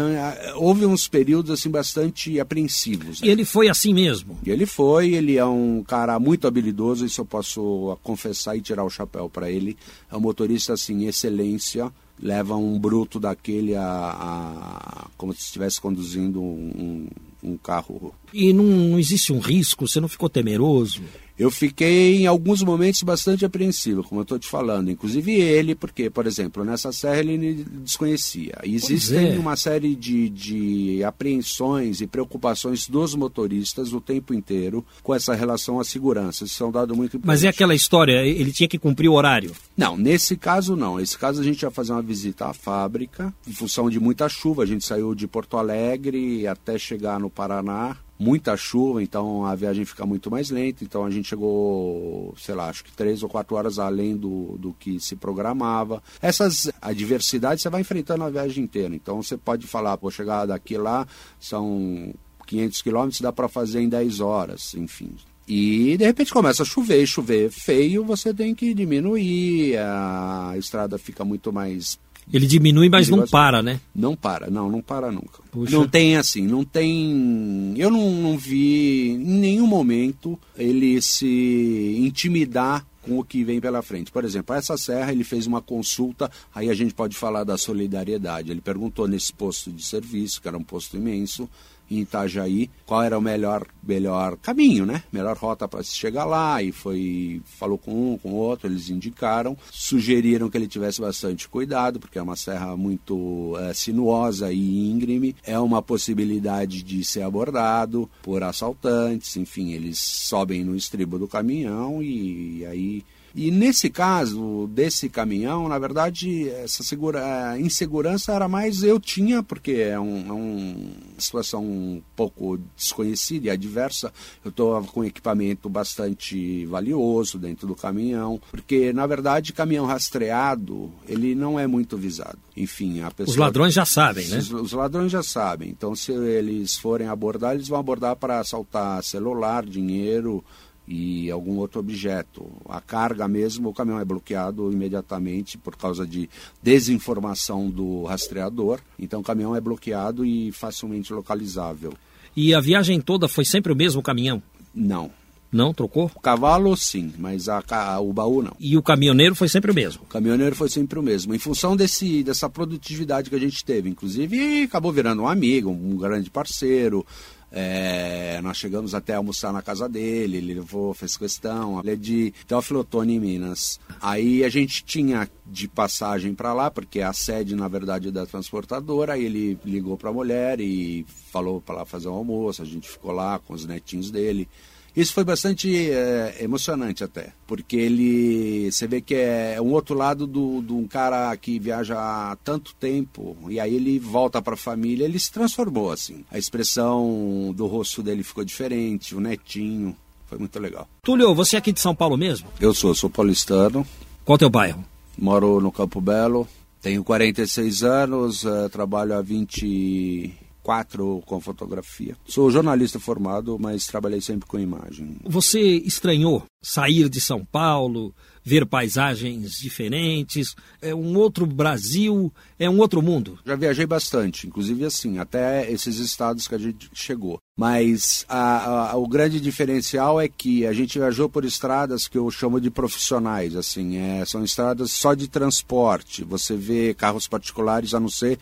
houve 0.56 0.86
uns 0.86 1.08
períodos 1.08 1.52
assim 1.52 1.70
bastante 1.70 2.40
apreensivos 2.40 3.22
né? 3.22 3.28
e 3.28 3.30
ele 3.30 3.46
foi 3.46 3.70
assim 3.70 3.94
mesmo? 3.94 4.38
E 4.46 4.50
ele 4.50 4.66
foi 4.66 5.14
ele 5.14 5.38
é 5.38 5.46
um 5.46 5.84
cara 5.84 6.20
muito 6.20 6.48
habilidoso 6.48 7.06
isso 7.06 7.22
eu 7.22 7.26
posso 7.26 7.98
confessar 8.04 8.56
e 8.58 8.62
tirar 8.62 8.84
o 8.84 8.90
chapéu 8.90 9.30
para 9.30 9.50
ele. 9.50 9.78
É 10.12 10.16
um 10.16 10.20
motorista 10.20 10.74
assim 10.74 11.06
excelência 11.06 11.92
leva 12.22 12.56
um 12.56 12.80
bruto 12.80 13.20
daquele 13.20 13.76
a, 13.76 13.84
a 13.84 15.08
como 15.18 15.34
se 15.34 15.42
estivesse 15.42 15.82
conduzindo 15.82 16.42
um, 16.42 17.08
um 17.44 17.58
carro. 17.58 18.14
E 18.34 18.54
não, 18.54 18.64
não 18.64 19.00
existe 19.00 19.34
um 19.34 19.40
risco? 19.40 19.88
Você 19.88 20.00
não 20.00 20.08
ficou 20.08 20.30
temeroso 20.30 21.02
eu 21.38 21.50
fiquei 21.50 22.22
em 22.22 22.28
alguns 22.28 22.62
momentos 22.62 23.02
bastante 23.04 23.44
apreensivo, 23.44 24.04
como 24.04 24.22
eu 24.22 24.24
estou 24.24 24.38
te 24.38 24.48
falando. 24.48 24.92
Inclusive 24.92 25.32
ele, 25.34 25.74
porque, 25.74 26.10
por 26.10 26.28
exemplo, 26.28 26.64
nessa 26.64 26.92
serra 26.92 27.20
ele 27.20 27.66
desconhecia. 27.84 28.60
Existem 28.64 29.34
é. 29.34 29.40
uma 29.40 29.56
série 29.56 29.96
de, 29.96 30.30
de 30.30 31.04
apreensões 31.04 32.02
e 32.02 32.08
preocupações 32.08 32.88
dos 32.88 33.16
motoristas 33.16 33.94
o 33.94 34.02
tempo 34.02 34.34
inteiro 34.34 34.86
com 35.02 35.14
essa 35.14 35.34
relação 35.34 35.80
à 35.80 35.84
segurança. 35.84 36.44
Isso 36.44 36.64
é 36.64 36.68
um 36.68 36.72
dado 36.72 36.96
muito 36.96 37.18
importante. 37.18 37.28
Mas 37.28 37.44
é 37.44 37.48
aquela 37.48 37.74
história, 37.74 38.26
ele 38.26 38.52
tinha 38.52 38.68
que 38.68 38.78
cumprir 38.78 39.10
o 39.10 39.14
horário? 39.14 39.52
Não, 39.76 39.98
nesse 39.98 40.38
caso 40.38 40.76
não. 40.76 40.98
Nesse 40.98 41.18
caso 41.18 41.42
a 41.42 41.44
gente 41.44 41.64
ia 41.64 41.72
fazer 41.72 41.94
uma 41.94 42.02
visita 42.02 42.48
à 42.48 42.54
fábrica, 42.54 43.34
em 43.48 43.54
função 43.54 43.90
de 43.90 44.00
muita 44.00 44.30
chuva. 44.30 44.64
A 44.64 44.68
gente 44.68 44.86
saiu 44.86 45.16
de 45.16 45.28
Porto 45.28 45.58
Alegre 45.58 46.48
até 46.48 46.78
chegar 46.78 47.20
no 47.20 47.30
Paraná 47.30 47.98
muita 48.18 48.56
chuva, 48.56 49.02
então 49.02 49.46
a 49.46 49.56
viagem 49.56 49.86
fica 49.86 50.06
muito 50.06 50.30
mais 50.30 50.50
lenta. 50.50 50.84
Então 50.84 51.06
a 51.06 51.10
gente 51.10 51.28
chegou, 51.28 52.34
sei 52.38 52.56
lá, 52.56 52.70
acho 52.70 52.84
que 52.84 52.92
três 52.92 53.24
ou 53.24 53.30
quatro 53.30 53.56
horas 53.56 53.80
além 53.80 54.16
do, 54.16 54.58
do 54.58 54.74
que 54.74 55.00
se 55.00 55.16
programava. 55.16 56.02
Essas 56.22 56.72
adversidades 56.82 57.62
você 57.62 57.70
vai 57.70 57.82
enfrentando 57.82 58.24
a 58.24 58.30
viagem 58.30 58.64
inteira. 58.64 58.96
Então 58.96 59.22
você 59.22 59.38
pode 59.38 59.68
falar, 59.68 59.96
vou 59.96 60.12
chegar 60.12 60.46
daqui 60.46 60.78
lá, 60.78 61.08
são 61.40 62.14
500 62.48 62.82
quilômetros, 62.82 63.22
dá 63.22 63.32
para 63.32 63.48
fazer 63.48 63.82
em 63.82 63.90
10 63.90 64.20
horas, 64.20 64.74
enfim. 64.76 65.12
E 65.48 65.98
de 65.98 66.06
repente 66.06 66.32
começa 66.32 66.64
a 66.64 66.66
chover, 66.66 67.06
chover 67.06 67.50
feio, 67.52 68.06
você 68.06 68.34
tem 68.34 68.56
que 68.56 68.74
diminuir, 68.74 69.78
a 69.78 70.54
estrada 70.58 70.98
fica 70.98 71.26
muito 71.26 71.52
mais 71.52 72.00
ele 72.32 72.48
diminui, 72.48 72.90
mas 72.90 73.10
não 73.10 73.28
para, 73.28 73.62
né? 73.62 73.80
Não 73.96 74.16
para, 74.16 74.50
não, 74.50 74.70
não 74.70 74.82
para 74.82 75.12
nunca. 75.12 75.42
Puxa. 75.52 75.76
Não 75.76 75.88
tem 75.88 76.18
assim, 76.18 76.48
não 76.48 76.64
tem. 76.64 77.74
Eu 77.78 77.92
não, 77.92 78.12
não 78.12 78.38
vi 78.38 79.12
em 79.12 79.18
nenhum 79.18 79.68
momento 79.68 80.40
ele 80.58 81.02
se 81.02 81.96
intimidar 82.00 82.86
com 83.02 83.20
o 83.20 83.24
que 83.24 83.44
vem 83.44 83.60
pela 83.60 83.82
frente. 83.82 84.12
Por 84.12 84.24
exemplo, 84.24 84.56
essa 84.56 84.78
serra 84.78 85.12
ele 85.12 85.24
fez 85.24 85.46
uma 85.46 85.62
consulta, 85.62 86.32
aí 86.56 86.70
a 86.70 86.74
gente 86.74 86.94
pode 86.94 87.16
falar 87.16 87.44
da 87.44 87.58
solidariedade. 87.58 88.50
Ele 88.50 88.62
perguntou 88.62 89.08
nesse 89.08 89.34
posto 89.34 89.72
de 89.72 89.84
serviço, 89.84 90.42
que 90.42 90.48
era 90.48 90.58
um 90.58 90.64
posto 90.64 90.96
imenso, 90.96 91.50
em 91.96 92.02
Itajaí 92.02 92.70
qual 92.86 93.04
era 93.04 93.18
o 93.18 93.22
melhor, 93.22 93.66
melhor 93.82 94.38
caminho, 94.38 94.86
né? 94.86 95.04
Melhor 95.12 95.36
rota 95.38 95.68
para 95.68 95.84
se 95.84 95.96
chegar 95.96 96.26
lá 96.26 96.62
e 96.62 96.72
foi 96.72 97.42
falou 97.46 97.78
com 97.78 98.14
um, 98.14 98.18
com 98.18 98.32
outro, 98.34 98.68
eles 98.68 98.90
indicaram, 98.90 99.58
sugeriram 99.72 100.50
que 100.50 100.58
ele 100.58 100.68
tivesse 100.68 101.02
bastante 101.02 101.48
cuidado 101.50 102.00
porque 102.00 102.20
é 102.20 102.22
uma 102.22 102.36
serra 102.36 102.76
muito 102.78 103.56
é, 103.60 103.74
sinuosa 103.74 104.52
e 104.52 104.90
íngreme, 104.90 105.36
é 105.44 105.58
uma 105.60 105.82
possibilidade 105.82 106.84
de 106.84 107.04
ser 107.04 107.24
abordado 107.24 108.10
por 108.22 108.44
assaltantes, 108.44 109.36
enfim, 109.38 109.72
eles 109.72 110.00
sobem 110.00 110.64
no 110.64 110.76
estribo 110.76 111.18
do 111.18 111.28
caminhão 111.28 112.04
e 112.04 112.66
aí 112.66 113.04
e 113.36 113.50
nesse 113.50 113.90
caso 113.90 114.68
desse 114.68 115.10
caminhão, 115.10 115.68
na 115.68 115.80
verdade, 115.80 116.50
essa 116.50 116.84
segura, 116.84 117.58
insegurança 117.60 118.32
era 118.32 118.48
mais 118.48 118.84
eu 118.84 119.00
tinha, 119.00 119.42
porque 119.42 119.72
é, 119.72 120.00
um, 120.00 120.28
é 120.28 120.32
uma 120.32 120.92
situação 121.18 121.64
um 121.64 122.02
pouco 122.16 122.60
desconhecida 122.76 123.48
e 123.48 123.50
adversa. 123.50 124.14
Eu 124.46 124.50
estou 124.50 124.84
com 124.84 125.04
equipamento 125.04 125.68
bastante 125.68 126.66
valioso 126.68 127.40
dentro 127.40 127.66
do 127.66 127.76
caminhão, 127.76 128.40
porque 128.52 128.94
na 128.94 129.08
verdade 129.08 129.52
caminhão 129.52 129.88
rastreado 129.88 130.92
ele 131.08 131.34
não 131.34 131.60
é 131.60 131.66
muito 131.66 131.98
visado. 131.98 132.38
Enfim, 132.56 133.02
a 133.02 133.10
pessoa, 133.10 133.34
os 133.34 133.38
ladrões 133.38 133.74
já 133.74 133.86
sabem, 133.86 134.28
né? 134.28 134.38
Os, 134.38 134.52
os 134.52 134.74
ladrões 134.74 135.12
já 135.12 135.24
sabem. 135.24 135.70
Então, 135.70 135.96
se 135.96 136.12
eles 136.12 136.78
forem 136.78 137.08
abordar, 137.08 137.56
eles 137.56 137.68
vão 137.68 137.80
abordar 137.80 138.16
para 138.16 138.40
assaltar 138.40 139.04
celular, 139.04 139.66
dinheiro 139.66 140.44
e 140.88 141.32
algum 141.32 141.58
outro 141.58 141.80
objeto. 141.80 142.46
A 142.68 142.82
carga 142.82 143.28
mesmo, 143.28 143.70
o 143.70 143.74
caminhão 143.74 144.00
é 144.00 144.06
bloqueado 144.06 144.72
imediatamente 144.72 145.58
por 145.58 145.76
causa 145.76 146.06
de 146.06 146.30
desinformação 146.62 147.70
do 147.70 148.04
rastreador. 148.04 148.80
Então 149.00 149.22
o 149.22 149.24
caminhão 149.24 149.56
é 149.56 149.62
bloqueado 149.62 150.26
e 150.26 150.52
facilmente 150.52 151.14
localizável. 151.14 151.94
E 152.36 152.54
a 152.54 152.60
viagem 152.60 153.00
toda 153.00 153.28
foi 153.28 153.46
sempre 153.46 153.72
o 153.72 153.76
mesmo 153.76 154.02
caminhão? 154.02 154.42
Não. 154.74 155.12
Não 155.54 155.72
trocou? 155.72 156.10
O 156.16 156.20
cavalo 156.20 156.76
sim, 156.76 157.14
mas 157.20 157.48
a, 157.48 157.64
a, 157.70 158.00
o 158.00 158.12
baú 158.12 158.42
não. 158.42 158.56
E 158.60 158.76
o 158.76 158.82
caminhoneiro 158.82 159.36
foi 159.36 159.48
sempre 159.48 159.70
o 159.70 159.74
mesmo? 159.74 160.02
O 160.02 160.08
caminhoneiro 160.08 160.56
foi 160.56 160.68
sempre 160.68 160.98
o 160.98 161.04
mesmo. 161.04 161.36
Em 161.36 161.38
função 161.38 161.78
desse, 161.78 162.24
dessa 162.24 162.50
produtividade 162.50 163.30
que 163.30 163.36
a 163.36 163.40
gente 163.40 163.64
teve, 163.64 163.88
inclusive, 163.88 164.64
acabou 164.64 164.92
virando 164.92 165.22
um 165.22 165.28
amigo, 165.28 165.70
um 165.70 165.96
grande 165.96 166.32
parceiro. 166.32 167.06
É, 167.56 168.42
nós 168.42 168.58
chegamos 168.58 168.96
até 168.96 169.14
almoçar 169.14 169.54
na 169.54 169.62
casa 169.62 169.88
dele, 169.88 170.38
ele 170.38 170.56
levou, 170.56 170.92
fez 170.92 171.16
questão. 171.16 171.80
Ele 171.82 171.92
é 171.92 171.96
de 171.96 172.34
Teófilo 172.48 172.80
Otoni, 172.80 173.20
Minas. 173.20 173.80
Aí 174.02 174.44
a 174.44 174.50
gente 174.50 174.84
tinha 174.84 175.30
de 175.46 175.68
passagem 175.68 176.34
para 176.34 176.52
lá, 176.52 176.72
porque 176.72 177.00
é 177.00 177.04
a 177.04 177.14
sede, 177.14 177.56
na 177.56 177.68
verdade, 177.68 178.10
da 178.10 178.26
transportadora. 178.26 179.14
Aí 179.14 179.26
ele 179.26 179.60
ligou 179.64 179.96
para 179.96 180.10
a 180.10 180.14
mulher 180.14 180.60
e 180.60 181.06
falou 181.32 181.62
para 181.62 181.76
lá 181.76 181.86
fazer 181.86 182.08
um 182.08 182.16
almoço. 182.16 182.64
A 182.64 182.66
gente 182.66 182.90
ficou 182.90 183.12
lá 183.12 183.38
com 183.38 183.54
os 183.54 183.66
netinhos 183.66 184.10
dele. 184.10 184.50
Isso 184.96 185.14
foi 185.14 185.24
bastante 185.24 185.90
é, 185.90 186.38
emocionante 186.40 187.04
até, 187.04 187.34
porque 187.48 187.76
ele, 187.76 188.72
você 188.72 188.86
vê 188.86 189.02
que 189.02 189.16
é 189.16 189.60
um 189.60 189.72
outro 189.72 189.96
lado 189.96 190.28
de 190.28 190.34
do, 190.34 190.62
do 190.62 190.78
um 190.78 190.88
cara 190.88 191.36
que 191.38 191.60
viaja 191.60 191.96
há 191.98 192.36
tanto 192.44 192.76
tempo 192.76 193.38
e 193.50 193.60
aí 193.60 193.76
ele 193.76 193.98
volta 194.00 194.42
para 194.42 194.56
a 194.56 194.58
família, 194.58 195.06
ele 195.06 195.20
se 195.20 195.32
transformou 195.32 195.92
assim. 195.92 196.26
A 196.32 196.38
expressão 196.38 197.54
do 197.56 197.68
rosto 197.68 198.04
dele 198.04 198.24
ficou 198.24 198.44
diferente, 198.44 199.16
o 199.16 199.20
netinho, 199.20 199.96
foi 200.28 200.38
muito 200.38 200.60
legal. 200.60 200.88
Túlio, 201.04 201.34
você 201.34 201.56
é 201.56 201.60
aqui 201.60 201.72
de 201.72 201.80
São 201.80 201.96
Paulo 201.96 202.18
mesmo? 202.18 202.48
Eu 202.60 202.74
sou, 202.74 202.94
sou 202.94 203.10
paulistano. 203.10 203.86
Qual 204.26 204.36
é 204.36 204.38
o 204.38 204.40
teu 204.40 204.50
bairro? 204.50 204.84
Moro 205.18 205.62
no 205.62 205.72
Campo 205.72 206.02
Belo, 206.02 206.48
tenho 206.82 207.04
46 207.04 207.84
anos, 207.84 208.44
uh, 208.44 208.70
trabalho 208.70 209.16
há 209.16 209.22
20 209.22 210.34
quatro 210.64 211.22
com 211.26 211.40
fotografia. 211.42 212.16
Sou 212.26 212.50
jornalista 212.50 213.00
formado, 213.00 213.60
mas 213.60 213.86
trabalhei 213.86 214.22
sempre 214.22 214.48
com 214.48 214.58
imagem. 214.58 215.18
Você 215.26 215.60
estranhou 215.60 216.44
sair 216.62 217.10
de 217.10 217.20
São 217.20 217.44
Paulo, 217.44 218.16
ver 218.42 218.66
paisagens 218.66 219.52
diferentes, 219.60 220.56
é 220.82 220.96
um 220.96 221.18
outro 221.18 221.46
Brasil, 221.46 222.34
é 222.58 222.70
um 222.70 222.80
outro 222.80 223.02
mundo. 223.02 223.38
Já 223.46 223.56
viajei 223.56 223.86
bastante, 223.86 224.48
inclusive 224.48 224.86
assim, 224.86 225.18
até 225.18 225.70
esses 225.70 225.98
estados 226.00 226.48
que 226.48 226.56
a 226.56 226.58
gente 226.58 226.90
chegou. 226.94 227.38
Mas 227.58 228.26
a, 228.28 228.92
a, 228.92 228.98
o 228.98 229.08
grande 229.08 229.40
diferencial 229.40 230.20
é 230.20 230.28
que 230.28 230.66
a 230.66 230.74
gente 230.74 230.98
viajou 230.98 231.30
por 231.30 231.44
estradas 231.44 232.08
que 232.08 232.18
eu 232.18 232.32
chamo 232.32 232.60
de 232.60 232.72
profissionais, 232.72 233.56
assim, 233.56 233.98
é, 233.98 234.26
são 234.26 234.44
estradas 234.44 234.92
só 234.92 235.14
de 235.14 235.28
transporte. 235.28 236.24
Você 236.24 236.56
vê 236.56 236.94
carros 236.94 237.28
particulares, 237.28 237.94
a 237.94 238.00
não 238.00 238.10
ser 238.10 238.40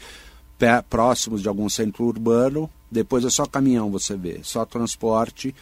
próximos 0.90 1.42
de 1.42 1.48
algum 1.48 1.70
centro 1.70 2.06
urbano, 2.06 2.70
depois 2.90 3.24
é 3.26 3.30
só 3.30 3.46
caminhão 3.46 3.90
você 3.90 4.16
vê, 4.16 4.40
só 4.44 4.66
transporte 4.66 5.56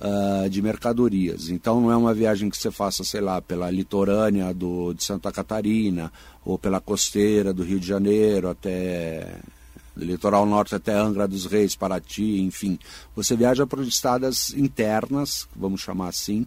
uh, 0.00 0.48
de 0.48 0.60
mercadorias. 0.60 1.48
Então 1.48 1.80
não 1.80 1.92
é 1.92 1.96
uma 1.96 2.14
viagem 2.14 2.50
que 2.50 2.56
você 2.56 2.70
faça, 2.70 3.04
sei 3.04 3.20
lá, 3.20 3.40
pela 3.40 3.70
litorânea 3.70 4.52
do, 4.52 4.92
de 4.92 5.04
Santa 5.04 5.30
Catarina 5.30 6.12
ou 6.44 6.58
pela 6.58 6.80
costeira 6.80 7.52
do 7.52 7.62
Rio 7.62 7.78
de 7.78 7.86
Janeiro 7.86 8.48
até 8.48 9.38
do 9.94 10.04
litoral 10.04 10.46
norte 10.46 10.74
até 10.74 10.94
Angra 10.94 11.28
dos 11.28 11.46
Reis, 11.46 11.76
Paraty, 11.76 12.40
enfim. 12.40 12.78
Você 13.14 13.36
viaja 13.36 13.66
por 13.66 13.82
estradas 13.82 14.52
internas, 14.54 15.46
vamos 15.54 15.82
chamar 15.82 16.08
assim, 16.08 16.46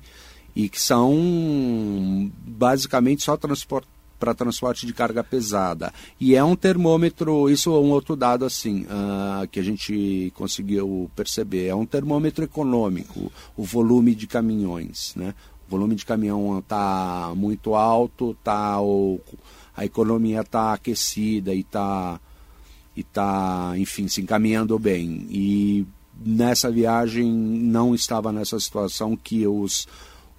e 0.55 0.67
que 0.67 0.81
são 0.81 2.31
basicamente 2.43 3.23
só 3.23 3.37
transporte 3.37 3.87
para 4.19 4.33
transporte 4.33 4.85
de 4.85 4.93
carga 4.93 5.23
pesada. 5.23 5.93
E 6.19 6.35
é 6.35 6.43
um 6.43 6.55
termômetro, 6.55 7.49
isso 7.49 7.71
é 7.71 7.79
um 7.79 7.91
outro 7.91 8.15
dado 8.15 8.45
assim, 8.45 8.83
uh, 8.83 9.47
que 9.49 9.59
a 9.59 9.63
gente 9.63 10.31
conseguiu 10.35 11.09
perceber, 11.15 11.67
é 11.67 11.75
um 11.75 11.85
termômetro 11.85 12.43
econômico, 12.43 13.31
o 13.55 13.63
volume 13.63 14.15
de 14.15 14.27
caminhões. 14.27 15.13
Né? 15.15 15.33
O 15.67 15.71
volume 15.71 15.95
de 15.95 16.05
caminhão 16.05 16.59
está 16.59 17.33
muito 17.35 17.75
alto, 17.75 18.35
tá, 18.43 18.77
a 19.75 19.85
economia 19.85 20.41
está 20.41 20.73
aquecida 20.73 21.53
e 21.53 21.61
está, 21.61 22.19
e 22.95 23.03
tá, 23.03 23.73
enfim, 23.77 24.07
se 24.07 24.21
encaminhando 24.21 24.77
bem. 24.79 25.27
E 25.29 25.85
nessa 26.23 26.71
viagem 26.71 27.31
não 27.31 27.93
estava 27.93 28.31
nessa 28.31 28.59
situação 28.59 29.17
que 29.17 29.45
os 29.45 29.87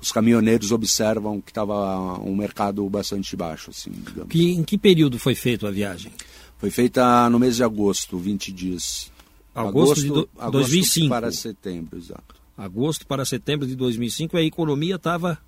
os 0.01 0.13
caminhoneiros 0.13 0.73
observam 0.73 1.41
que 1.41 1.51
estava 1.51 2.19
um 2.21 2.37
mercado 2.37 2.89
bastante 2.89 3.35
baixo. 3.37 3.71
Assim, 3.71 3.93
que, 4.29 4.53
em 4.53 4.63
que 4.63 4.77
período 4.77 5.19
foi 5.19 5.35
feita 5.35 5.69
a 5.69 5.71
viagem? 5.71 6.13
Foi 6.59 6.71
feita 6.71 7.29
no 7.31 7.39
mês 7.39 7.57
de 7.57 7.65
agosto, 7.65 8.19
20 8.19 8.53
dias. 8.53 9.11
Agosto, 9.55 9.79
agosto 9.79 10.03
de 10.03 10.09
do, 10.09 10.29
agosto 10.39 10.53
2005. 10.53 11.09
para 11.09 11.33
setembro, 11.33 11.99
exato. 11.99 12.35
Agosto 12.57 13.07
para 13.07 13.25
setembro 13.25 13.67
de 13.67 13.75
2005, 13.75 14.37
a 14.37 14.43
economia 14.43 14.97
estava 14.97 15.39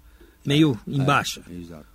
meio 0.45 0.79
é, 0.87 0.91
em 0.91 1.05
baixa. 1.05 1.43
É, 1.49 1.55
exato. 1.55 1.87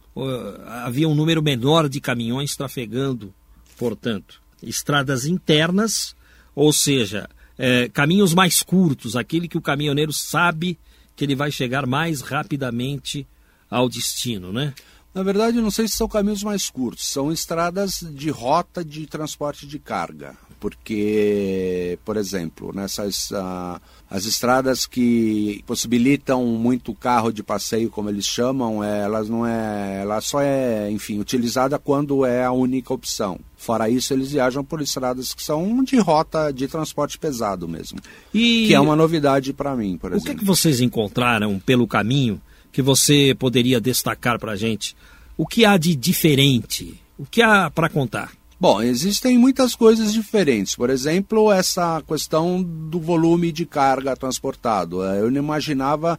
Havia 0.68 1.08
um 1.10 1.16
número 1.16 1.42
menor 1.42 1.90
de 1.90 2.00
caminhões 2.00 2.56
trafegando, 2.56 3.34
portanto. 3.78 4.42
Estradas 4.62 5.26
internas, 5.26 6.16
ou 6.56 6.72
seja, 6.72 7.28
é, 7.58 7.90
caminhos 7.90 8.34
mais 8.34 8.62
curtos, 8.62 9.16
aquele 9.16 9.48
que 9.48 9.58
o 9.58 9.62
caminhoneiro 9.62 10.14
sabe 10.14 10.78
que 11.16 11.24
ele 11.24 11.36
vai 11.36 11.52
chegar 11.52 11.86
mais 11.86 12.22
rapidamente 12.22 13.28
ao 13.70 13.90
destino, 13.90 14.52
né? 14.52 14.74
Na 15.14 15.22
verdade, 15.22 15.62
não 15.62 15.70
sei 15.70 15.88
se 15.88 15.96
são 15.96 16.08
caminhos 16.08 16.44
mais 16.44 16.70
curtos, 16.70 17.06
são 17.08 17.32
estradas 17.32 18.04
de 18.14 18.32
rota 18.32 18.84
de 18.84 19.06
transporte 19.06 19.68
de 19.68 19.78
carga. 19.78 20.36
Porque, 20.64 22.00
por 22.06 22.16
exemplo, 22.16 22.72
nessas 22.74 23.32
uh, 23.32 23.82
as 24.10 24.24
estradas 24.24 24.86
que 24.86 25.62
possibilitam 25.68 26.46
muito 26.46 26.94
carro 26.94 27.34
de 27.34 27.44
passeio, 27.44 27.90
como 27.90 28.10
eles 28.10 28.26
chamam, 28.26 28.82
é, 28.82 29.02
elas 29.02 29.28
não 29.28 29.46
é, 29.46 30.00
ela 30.04 30.22
só 30.22 30.40
é, 30.40 30.90
enfim, 30.90 31.20
utilizada 31.20 31.78
quando 31.78 32.26
é 32.26 32.46
a 32.46 32.54
única 32.54 32.94
opção. 32.94 33.42
Fora 33.58 33.90
isso, 33.90 34.14
eles 34.14 34.32
viajam 34.32 34.64
por 34.64 34.82
estradas 34.82 35.34
que 35.34 35.44
são 35.44 35.84
de 35.84 35.98
rota 35.98 36.50
de 36.54 36.66
transporte 36.70 37.20
pesado 37.20 37.68
mesmo. 37.68 38.00
E... 38.34 38.68
Que 38.68 38.74
é 38.74 38.80
uma 38.80 38.96
novidade 38.96 39.52
para 39.52 39.76
mim, 39.76 39.98
por 39.98 40.14
exemplo. 40.14 40.32
O 40.32 40.34
que, 40.34 40.40
que 40.40 40.46
vocês 40.46 40.80
encontraram 40.80 41.60
pelo 41.60 41.86
caminho 41.86 42.42
que 42.72 42.82
você 42.82 43.36
poderia 43.38 43.82
destacar 43.82 44.40
para 44.40 44.54
a 44.54 44.56
gente? 44.56 44.96
O 45.36 45.46
que 45.46 45.66
há 45.66 45.76
de 45.76 45.94
diferente? 45.94 46.98
O 47.18 47.26
que 47.26 47.42
há 47.42 47.70
para 47.70 47.90
contar? 47.90 48.32
Bom, 48.64 48.82
existem 48.82 49.38
muitas 49.38 49.76
coisas 49.76 50.14
diferentes. 50.14 50.74
Por 50.74 50.90
exemplo, 50.90 51.52
essa 51.52 52.02
questão 52.08 52.64
do 52.64 52.98
volume 52.98 53.52
de 53.52 53.66
carga 53.66 54.16
transportado. 54.16 55.04
É, 55.04 55.20
eu 55.20 55.30
não 55.30 55.38
imaginava 55.42 56.18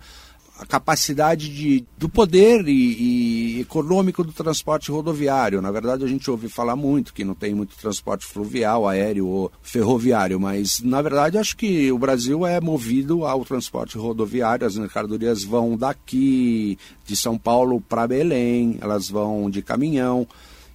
a 0.59 0.67
capacidade 0.67 1.49
de, 1.49 1.87
do 1.97 2.07
poder 2.07 2.69
e, 2.69 3.57
e, 3.57 3.61
econômico 3.63 4.23
do 4.23 4.31
transporte 4.31 4.91
rodoviário. 4.91 5.63
Na 5.63 5.71
verdade, 5.71 6.05
a 6.05 6.07
gente 6.07 6.31
ouve 6.31 6.51
falar 6.51 6.77
muito 6.77 7.15
que 7.15 7.25
não 7.25 7.35
tem 7.35 7.55
muito 7.55 7.79
transporte 7.79 8.27
fluvial, 8.27 8.87
aéreo 8.87 9.27
ou 9.27 9.51
ferroviário, 9.63 10.39
mas 10.39 10.83
na 10.83 11.01
verdade 11.01 11.39
acho 11.39 11.57
que 11.57 11.91
o 11.91 11.97
Brasil 11.97 12.47
é 12.47 12.61
movido 12.61 13.25
ao 13.25 13.43
transporte 13.43 13.97
rodoviário. 13.97 14.67
As 14.67 14.77
mercadorias 14.77 15.43
vão 15.43 15.79
daqui, 15.79 16.79
de 17.07 17.17
São 17.17 17.39
Paulo 17.39 17.81
para 17.81 18.07
Belém, 18.07 18.77
elas 18.83 19.09
vão 19.09 19.49
de 19.49 19.63
caminhão. 19.63 20.29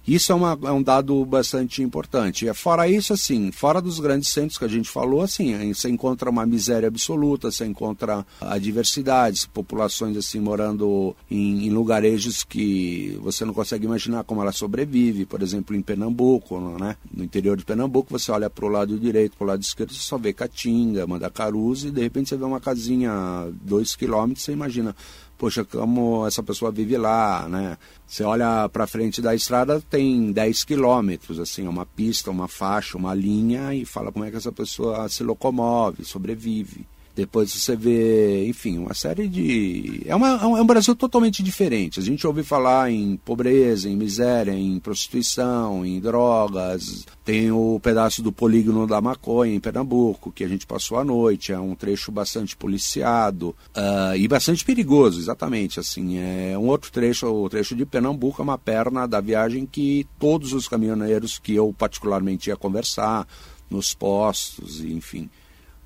Isso 0.06 0.32
é, 0.32 0.34
uma, 0.34 0.58
é, 0.64 0.70
um 0.70 0.82
dado 0.82 1.24
bastante 1.24 1.82
importante. 1.82 2.48
É 2.48 2.54
fora 2.54 2.88
isso, 2.88 3.12
assim, 3.12 3.52
fora 3.52 3.80
dos 3.80 4.00
grandes 4.00 4.30
centros 4.30 4.58
que 4.58 4.64
a 4.64 4.68
gente 4.68 4.88
falou, 4.88 5.20
assim, 5.20 5.72
você 5.72 5.88
encontra 5.88 6.30
uma 6.30 6.46
miséria 6.46 6.88
absoluta, 6.88 7.50
você 7.50 7.66
encontra 7.66 8.26
adversidades, 8.40 9.46
populações 9.46 10.16
assim 10.16 10.40
morando 10.40 11.14
em, 11.30 11.66
em 11.66 11.70
lugarejos 11.70 12.44
que 12.44 13.18
você 13.22 13.44
não 13.44 13.52
consegue 13.52 13.84
imaginar 13.84 14.24
como 14.24 14.40
ela 14.40 14.52
sobrevive. 14.52 15.26
Por 15.26 15.42
exemplo, 15.42 15.76
em 15.76 15.82
Pernambuco, 15.82 16.58
né? 16.78 16.96
No 17.12 17.22
interior 17.22 17.56
de 17.56 17.64
Pernambuco, 17.64 18.10
você 18.10 18.32
olha 18.32 18.48
para 18.48 18.64
o 18.64 18.68
lado 18.68 18.98
direito, 18.98 19.36
para 19.36 19.44
o 19.44 19.48
lado 19.48 19.62
esquerdo, 19.62 19.92
você 19.92 20.00
só 20.00 20.18
vê 20.18 20.32
Caatinga, 20.32 21.06
Mandacaruza 21.06 21.88
e 21.88 21.90
de 21.90 22.00
repente 22.00 22.30
você 22.30 22.36
vê 22.36 22.44
uma 22.44 22.60
casinha 22.60 23.12
a 23.12 23.48
dois 23.62 23.94
quilômetros, 23.94 24.44
você 24.44 24.52
imagina 24.52 24.94
poxa, 25.40 25.64
como 25.64 26.26
essa 26.26 26.42
pessoa 26.42 26.70
vive 26.70 26.98
lá, 26.98 27.48
né? 27.48 27.78
Você 28.06 28.22
olha 28.22 28.68
para 28.68 28.86
frente 28.86 29.22
da 29.22 29.34
estrada, 29.34 29.80
tem 29.80 30.30
10 30.32 30.64
quilômetros, 30.64 31.40
assim, 31.40 31.66
uma 31.66 31.86
pista, 31.86 32.30
uma 32.30 32.46
faixa, 32.46 32.98
uma 32.98 33.14
linha, 33.14 33.74
e 33.74 33.86
fala 33.86 34.12
como 34.12 34.26
é 34.26 34.30
que 34.30 34.36
essa 34.36 34.52
pessoa 34.52 35.08
se 35.08 35.24
locomove, 35.24 36.04
sobrevive. 36.04 36.86
Depois 37.20 37.52
você 37.52 37.76
vê, 37.76 38.46
enfim, 38.48 38.78
uma 38.78 38.94
série 38.94 39.28
de. 39.28 40.00
É, 40.06 40.16
uma, 40.16 40.28
é 40.28 40.46
um 40.46 40.64
Brasil 40.64 40.96
totalmente 40.96 41.42
diferente. 41.42 42.00
A 42.00 42.02
gente 42.02 42.26
ouve 42.26 42.42
falar 42.42 42.90
em 42.90 43.14
pobreza, 43.18 43.90
em 43.90 43.94
miséria, 43.94 44.52
em 44.52 44.78
prostituição, 44.78 45.84
em 45.84 46.00
drogas. 46.00 47.04
Tem 47.22 47.52
o 47.52 47.78
pedaço 47.78 48.22
do 48.22 48.32
polígono 48.32 48.86
da 48.86 49.02
maconha 49.02 49.54
em 49.54 49.60
Pernambuco, 49.60 50.32
que 50.32 50.42
a 50.42 50.48
gente 50.48 50.66
passou 50.66 50.98
a 50.98 51.04
noite. 51.04 51.52
É 51.52 51.60
um 51.60 51.74
trecho 51.74 52.10
bastante 52.10 52.56
policiado 52.56 53.54
uh, 53.76 54.16
e 54.16 54.26
bastante 54.26 54.64
perigoso, 54.64 55.20
exatamente. 55.20 55.78
Assim, 55.78 56.16
é 56.16 56.56
um 56.56 56.68
outro 56.68 56.90
trecho, 56.90 57.26
o 57.26 57.50
trecho 57.50 57.76
de 57.76 57.84
Pernambuco 57.84 58.40
é 58.40 58.44
uma 58.44 58.56
perna 58.56 59.06
da 59.06 59.20
viagem 59.20 59.66
que 59.66 60.06
todos 60.18 60.54
os 60.54 60.66
caminhoneiros 60.66 61.38
que 61.38 61.54
eu 61.54 61.74
particularmente 61.76 62.48
ia 62.48 62.56
conversar 62.56 63.28
nos 63.68 63.92
postos, 63.92 64.82
enfim 64.82 65.28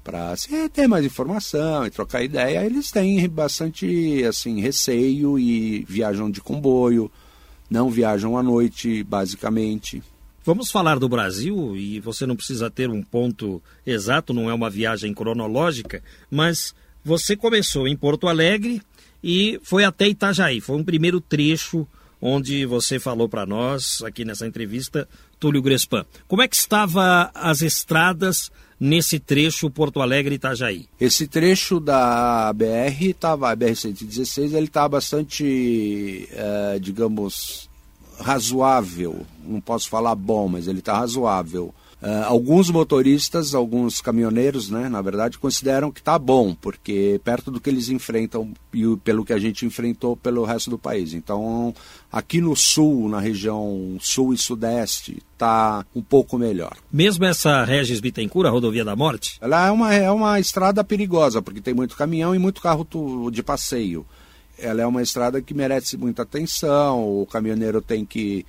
para 0.04 0.34
ter 0.70 0.86
mais 0.86 1.04
informação 1.04 1.86
e 1.86 1.90
trocar 1.90 2.22
ideia, 2.22 2.64
eles 2.64 2.90
têm 2.90 3.26
bastante 3.26 4.22
assim 4.24 4.60
receio 4.60 5.38
e 5.38 5.82
viajam 5.88 6.30
de 6.30 6.42
comboio, 6.42 7.10
não 7.70 7.90
viajam 7.90 8.36
à 8.36 8.42
noite, 8.42 9.02
basicamente. 9.02 10.02
Vamos 10.44 10.70
falar 10.70 10.98
do 10.98 11.08
Brasil 11.08 11.74
e 11.74 11.98
você 12.00 12.26
não 12.26 12.36
precisa 12.36 12.70
ter 12.70 12.90
um 12.90 13.02
ponto 13.02 13.62
exato, 13.86 14.34
não 14.34 14.50
é 14.50 14.52
uma 14.52 14.68
viagem 14.68 15.14
cronológica, 15.14 16.02
mas 16.30 16.74
você 17.02 17.34
começou 17.34 17.88
em 17.88 17.96
Porto 17.96 18.28
Alegre 18.28 18.82
e 19.22 19.58
foi 19.62 19.84
até 19.84 20.06
Itajaí. 20.06 20.60
Foi 20.60 20.76
um 20.76 20.84
primeiro 20.84 21.18
trecho 21.18 21.88
onde 22.20 22.66
você 22.66 22.98
falou 22.98 23.26
para 23.26 23.46
nós 23.46 24.02
aqui 24.02 24.22
nessa 24.22 24.46
entrevista, 24.46 25.08
Túlio 25.40 25.62
Grespan. 25.62 26.04
Como 26.28 26.42
é 26.42 26.48
que 26.48 26.56
estava 26.56 27.30
as 27.34 27.62
estradas 27.62 28.50
nesse 28.78 29.18
trecho 29.18 29.70
Porto 29.70 30.00
Alegre-Itajaí? 30.00 30.86
Esse 31.00 31.26
trecho 31.26 31.80
da 31.80 32.52
BR 32.52 33.10
estava, 33.10 33.50
a 33.50 33.56
BR-116, 33.56 34.54
ele 34.54 34.66
está 34.66 34.88
bastante, 34.88 36.28
é, 36.32 36.78
digamos, 36.78 37.68
razoável. 38.18 39.26
Não 39.44 39.60
posso 39.60 39.88
falar 39.88 40.14
bom, 40.14 40.48
mas 40.48 40.66
ele 40.66 40.78
está 40.80 40.98
razoável. 40.98 41.74
Uh, 42.04 42.22
alguns 42.26 42.68
motoristas, 42.68 43.54
alguns 43.54 44.02
caminhoneiros, 44.02 44.68
né, 44.68 44.90
na 44.90 45.00
verdade, 45.00 45.38
consideram 45.38 45.90
que 45.90 46.00
está 46.00 46.18
bom, 46.18 46.54
porque 46.54 47.18
perto 47.24 47.50
do 47.50 47.58
que 47.58 47.70
eles 47.70 47.88
enfrentam 47.88 48.52
e 48.74 48.94
pelo 48.98 49.24
que 49.24 49.32
a 49.32 49.38
gente 49.38 49.64
enfrentou 49.64 50.14
pelo 50.14 50.44
resto 50.44 50.68
do 50.68 50.78
país. 50.78 51.14
Então, 51.14 51.74
aqui 52.12 52.42
no 52.42 52.54
sul, 52.54 53.08
na 53.08 53.20
região 53.20 53.96
sul 54.00 54.34
e 54.34 54.36
sudeste, 54.36 55.22
está 55.32 55.82
um 55.96 56.02
pouco 56.02 56.36
melhor. 56.36 56.76
Mesmo 56.92 57.24
essa 57.24 57.64
Regis 57.64 58.00
Bittencourt, 58.00 58.48
a 58.48 58.50
rodovia 58.50 58.84
da 58.84 58.94
morte? 58.94 59.38
Ela 59.40 59.68
é 59.68 59.70
uma, 59.70 59.94
é 59.94 60.10
uma 60.10 60.38
estrada 60.38 60.84
perigosa, 60.84 61.40
porque 61.40 61.62
tem 61.62 61.72
muito 61.72 61.96
caminhão 61.96 62.34
e 62.34 62.38
muito 62.38 62.60
carro 62.60 62.86
de 63.32 63.42
passeio. 63.42 64.04
ela 64.58 64.82
é 64.82 64.86
uma 64.86 65.00
estrada 65.00 65.40
que 65.40 65.54
merece 65.54 65.96
muita 65.96 66.20
atenção, 66.20 67.22
o 67.22 67.24
caminhoneiro 67.24 67.80
tem 67.80 68.04
que 68.04 68.44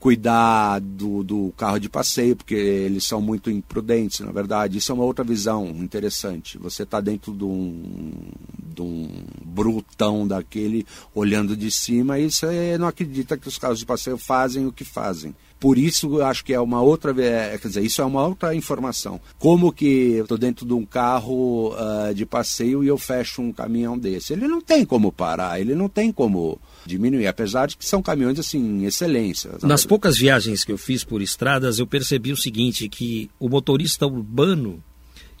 cuidar 0.00 0.80
do, 0.80 1.22
do 1.22 1.52
carro 1.58 1.78
de 1.78 1.88
passeio, 1.88 2.34
porque 2.34 2.54
eles 2.54 3.04
são 3.04 3.20
muito 3.20 3.50
imprudentes, 3.50 4.20
na 4.20 4.32
verdade. 4.32 4.78
Isso 4.78 4.90
é 4.90 4.94
uma 4.94 5.04
outra 5.04 5.22
visão 5.22 5.68
interessante. 5.68 6.56
Você 6.56 6.84
está 6.84 7.00
dentro 7.02 7.34
de 7.34 7.44
um, 7.44 8.32
de 8.58 8.80
um 8.80 9.08
brutão 9.44 10.26
daquele, 10.26 10.86
olhando 11.14 11.54
de 11.54 11.70
cima, 11.70 12.18
e 12.18 12.30
você 12.30 12.78
não 12.78 12.88
acredita 12.88 13.36
que 13.36 13.46
os 13.46 13.58
carros 13.58 13.78
de 13.78 13.86
passeio 13.86 14.16
fazem 14.16 14.66
o 14.66 14.72
que 14.72 14.84
fazem. 14.84 15.36
Por 15.60 15.76
isso, 15.76 16.18
eu 16.18 16.24
acho 16.24 16.42
que 16.42 16.54
é 16.54 16.60
uma 16.60 16.80
outra, 16.80 17.14
é, 17.22 17.58
quer 17.58 17.68
dizer, 17.68 17.84
isso 17.84 18.00
é 18.00 18.04
uma 18.04 18.26
outra 18.26 18.54
informação. 18.54 19.20
Como 19.38 19.70
que 19.70 20.12
eu 20.12 20.22
estou 20.22 20.38
dentro 20.38 20.64
de 20.64 20.72
um 20.72 20.86
carro 20.86 21.74
uh, 21.74 22.14
de 22.14 22.24
passeio 22.24 22.82
e 22.82 22.88
eu 22.88 22.96
fecho 22.96 23.42
um 23.42 23.52
caminhão 23.52 23.98
desse? 23.98 24.32
Ele 24.32 24.48
não 24.48 24.62
tem 24.62 24.86
como 24.86 25.12
parar, 25.12 25.60
ele 25.60 25.74
não 25.74 25.86
tem 25.86 26.10
como 26.10 26.58
diminuir, 26.86 27.26
apesar 27.26 27.66
de 27.66 27.76
que 27.76 27.84
são 27.84 28.00
caminhões 28.00 28.38
assim, 28.38 28.86
excelência. 28.86 29.50
Nas 29.62 29.84
poucas 29.84 30.16
viagens 30.16 30.64
que 30.64 30.72
eu 30.72 30.78
fiz 30.78 31.04
por 31.04 31.20
estradas, 31.20 31.78
eu 31.78 31.86
percebi 31.86 32.32
o 32.32 32.36
seguinte, 32.38 32.88
que 32.88 33.30
o 33.38 33.46
motorista 33.46 34.06
urbano, 34.06 34.82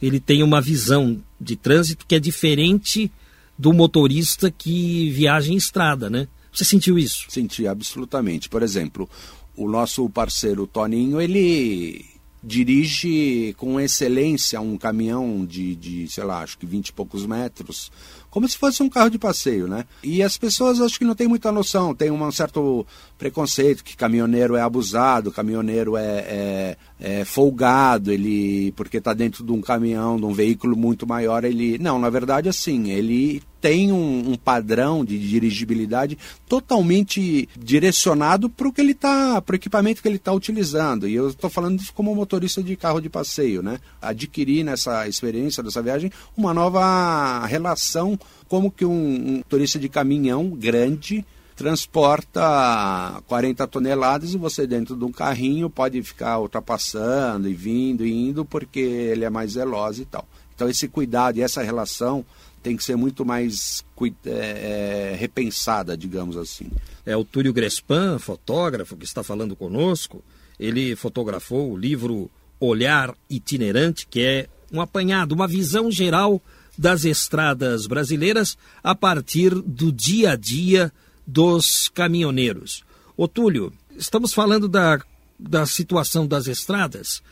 ele 0.02 0.20
tem 0.20 0.42
uma 0.42 0.60
visão 0.60 1.18
de 1.40 1.56
trânsito 1.56 2.04
que 2.06 2.14
é 2.14 2.20
diferente 2.20 3.10
do 3.58 3.72
motorista 3.72 4.50
que 4.50 5.08
viaja 5.10 5.50
em 5.50 5.56
estrada, 5.56 6.10
né? 6.10 6.28
Você 6.52 6.64
sentiu 6.64 6.98
isso? 6.98 7.26
Senti, 7.28 7.66
absolutamente. 7.66 8.48
Por 8.48 8.62
exemplo, 8.62 9.08
o 9.56 9.68
nosso 9.68 10.08
parceiro 10.10 10.66
Toninho, 10.66 11.20
ele 11.20 12.04
dirige 12.42 13.54
com 13.58 13.78
excelência 13.78 14.60
um 14.60 14.76
caminhão 14.78 15.44
de, 15.44 15.76
de, 15.76 16.08
sei 16.08 16.24
lá, 16.24 16.42
acho 16.42 16.56
que 16.56 16.64
20 16.64 16.88
e 16.88 16.92
poucos 16.92 17.26
metros, 17.26 17.92
como 18.30 18.48
se 18.48 18.56
fosse 18.56 18.82
um 18.82 18.88
carro 18.88 19.10
de 19.10 19.18
passeio, 19.18 19.68
né? 19.68 19.84
E 20.02 20.22
as 20.22 20.38
pessoas 20.38 20.80
acho 20.80 20.98
que 20.98 21.04
não 21.04 21.14
têm 21.14 21.28
muita 21.28 21.52
noção, 21.52 21.94
tem 21.94 22.10
um 22.10 22.32
certo 22.32 22.86
preconceito 23.18 23.84
que 23.84 23.96
caminhoneiro 23.96 24.56
é 24.56 24.62
abusado, 24.62 25.30
caminhoneiro 25.30 25.96
é, 25.96 26.02
é, 26.02 26.76
é 27.00 27.24
folgado, 27.24 28.12
ele 28.12 28.72
porque 28.72 28.98
está 28.98 29.14
dentro 29.14 29.42
de 29.42 29.50
um 29.52 29.60
caminhão, 29.60 30.18
de 30.18 30.24
um 30.26 30.32
veículo 30.32 30.76
muito 30.76 31.06
maior, 31.06 31.44
ele 31.44 31.78
não, 31.78 31.98
na 31.98 32.10
verdade 32.10 32.48
assim, 32.48 32.90
ele 32.90 33.42
tem 33.60 33.92
um, 33.92 34.32
um 34.32 34.36
padrão 34.36 35.04
de 35.04 35.18
dirigibilidade 35.18 36.16
totalmente 36.48 37.48
direcionado 37.58 38.48
para 38.48 38.68
o 38.68 38.72
que 38.72 38.80
ele 38.80 38.92
está, 38.92 39.40
para 39.40 39.52
o 39.52 39.56
equipamento 39.56 40.00
que 40.00 40.08
ele 40.08 40.16
está 40.16 40.32
utilizando. 40.32 41.06
E 41.06 41.14
eu 41.14 41.28
estou 41.28 41.50
falando 41.50 41.82
como 41.94 42.14
motorista 42.14 42.62
de 42.62 42.74
carro 42.74 43.00
de 43.00 43.10
passeio, 43.10 43.62
né? 43.62 43.78
Adquirir 44.00 44.64
nessa 44.64 45.06
experiência 45.06 45.62
dessa 45.62 45.82
viagem 45.82 46.10
uma 46.36 46.54
nova 46.54 47.44
relação 47.46 48.18
como 48.48 48.70
que 48.70 48.84
um, 48.84 49.36
um 49.36 49.42
turista 49.48 49.78
de 49.78 49.88
caminhão 49.88 50.48
grande 50.48 51.24
transporta 51.60 53.22
40 53.28 53.66
toneladas 53.66 54.32
e 54.32 54.38
você 54.38 54.66
dentro 54.66 54.96
de 54.96 55.04
um 55.04 55.12
carrinho 55.12 55.68
pode 55.68 56.02
ficar 56.02 56.38
ultrapassando 56.38 57.50
e 57.50 57.52
vindo 57.52 58.06
e 58.06 58.10
indo 58.10 58.46
porque 58.46 58.80
ele 58.80 59.26
é 59.26 59.30
mais 59.30 59.52
veloz 59.52 59.98
e 59.98 60.06
tal. 60.06 60.26
Então 60.54 60.70
esse 60.70 60.88
cuidado 60.88 61.36
e 61.36 61.42
essa 61.42 61.62
relação 61.62 62.24
tem 62.62 62.78
que 62.78 62.82
ser 62.82 62.96
muito 62.96 63.26
mais 63.26 63.84
é, 64.24 65.14
repensada, 65.18 65.98
digamos 65.98 66.38
assim. 66.38 66.70
É 67.04 67.14
o 67.14 67.24
Túlio 67.24 67.52
Grespan, 67.52 68.18
fotógrafo, 68.18 68.96
que 68.96 69.04
está 69.04 69.22
falando 69.22 69.54
conosco. 69.54 70.24
Ele 70.58 70.96
fotografou 70.96 71.72
o 71.72 71.76
livro 71.76 72.30
Olhar 72.58 73.14
Itinerante, 73.28 74.06
que 74.06 74.22
é 74.22 74.46
um 74.72 74.80
apanhado, 74.80 75.34
uma 75.34 75.46
visão 75.46 75.90
geral 75.90 76.40
das 76.78 77.04
estradas 77.04 77.86
brasileiras 77.86 78.56
a 78.82 78.94
partir 78.94 79.54
do 79.54 79.92
dia 79.92 80.30
a 80.30 80.36
dia 80.36 80.90
dos 81.30 81.88
caminhoneiros. 81.88 82.82
Otúlio, 83.16 83.72
estamos 83.96 84.34
falando 84.34 84.68
da, 84.68 85.00
da 85.38 85.64
situação 85.64 86.26
das 86.26 86.46
estradas. 86.46 87.22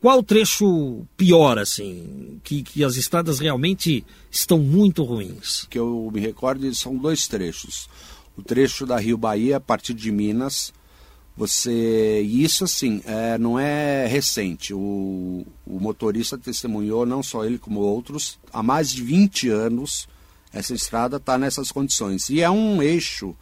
Qual 0.00 0.22
trecho 0.22 1.06
pior, 1.16 1.58
assim, 1.58 2.38
que, 2.44 2.62
que 2.62 2.84
as 2.84 2.96
estradas 2.96 3.38
realmente 3.38 4.04
estão 4.30 4.58
muito 4.58 5.02
ruins? 5.02 5.66
Que 5.70 5.78
eu 5.78 6.10
me 6.12 6.20
recordo 6.20 6.72
são 6.74 6.96
dois 6.96 7.26
trechos. 7.26 7.88
O 8.36 8.42
trecho 8.42 8.84
da 8.84 8.98
Rio 8.98 9.16
Bahia, 9.16 9.56
a 9.56 9.60
partir 9.60 9.94
de 9.94 10.12
Minas, 10.12 10.72
você. 11.34 12.22
E 12.22 12.44
isso, 12.44 12.64
assim, 12.64 13.00
é, 13.06 13.38
não 13.38 13.58
é 13.58 14.06
recente. 14.06 14.74
O, 14.74 15.46
o 15.66 15.80
motorista 15.80 16.36
testemunhou, 16.36 17.06
não 17.06 17.22
só 17.22 17.44
ele 17.44 17.56
como 17.56 17.80
outros, 17.80 18.38
há 18.52 18.62
mais 18.62 18.90
de 18.90 19.02
20 19.02 19.48
anos, 19.48 20.06
essa 20.56 20.74
estrada 20.74 21.18
está 21.18 21.36
nessas 21.36 21.70
condições. 21.70 22.30
E 22.30 22.40
é 22.40 22.50
um 22.50 22.82
eixo 22.82 23.34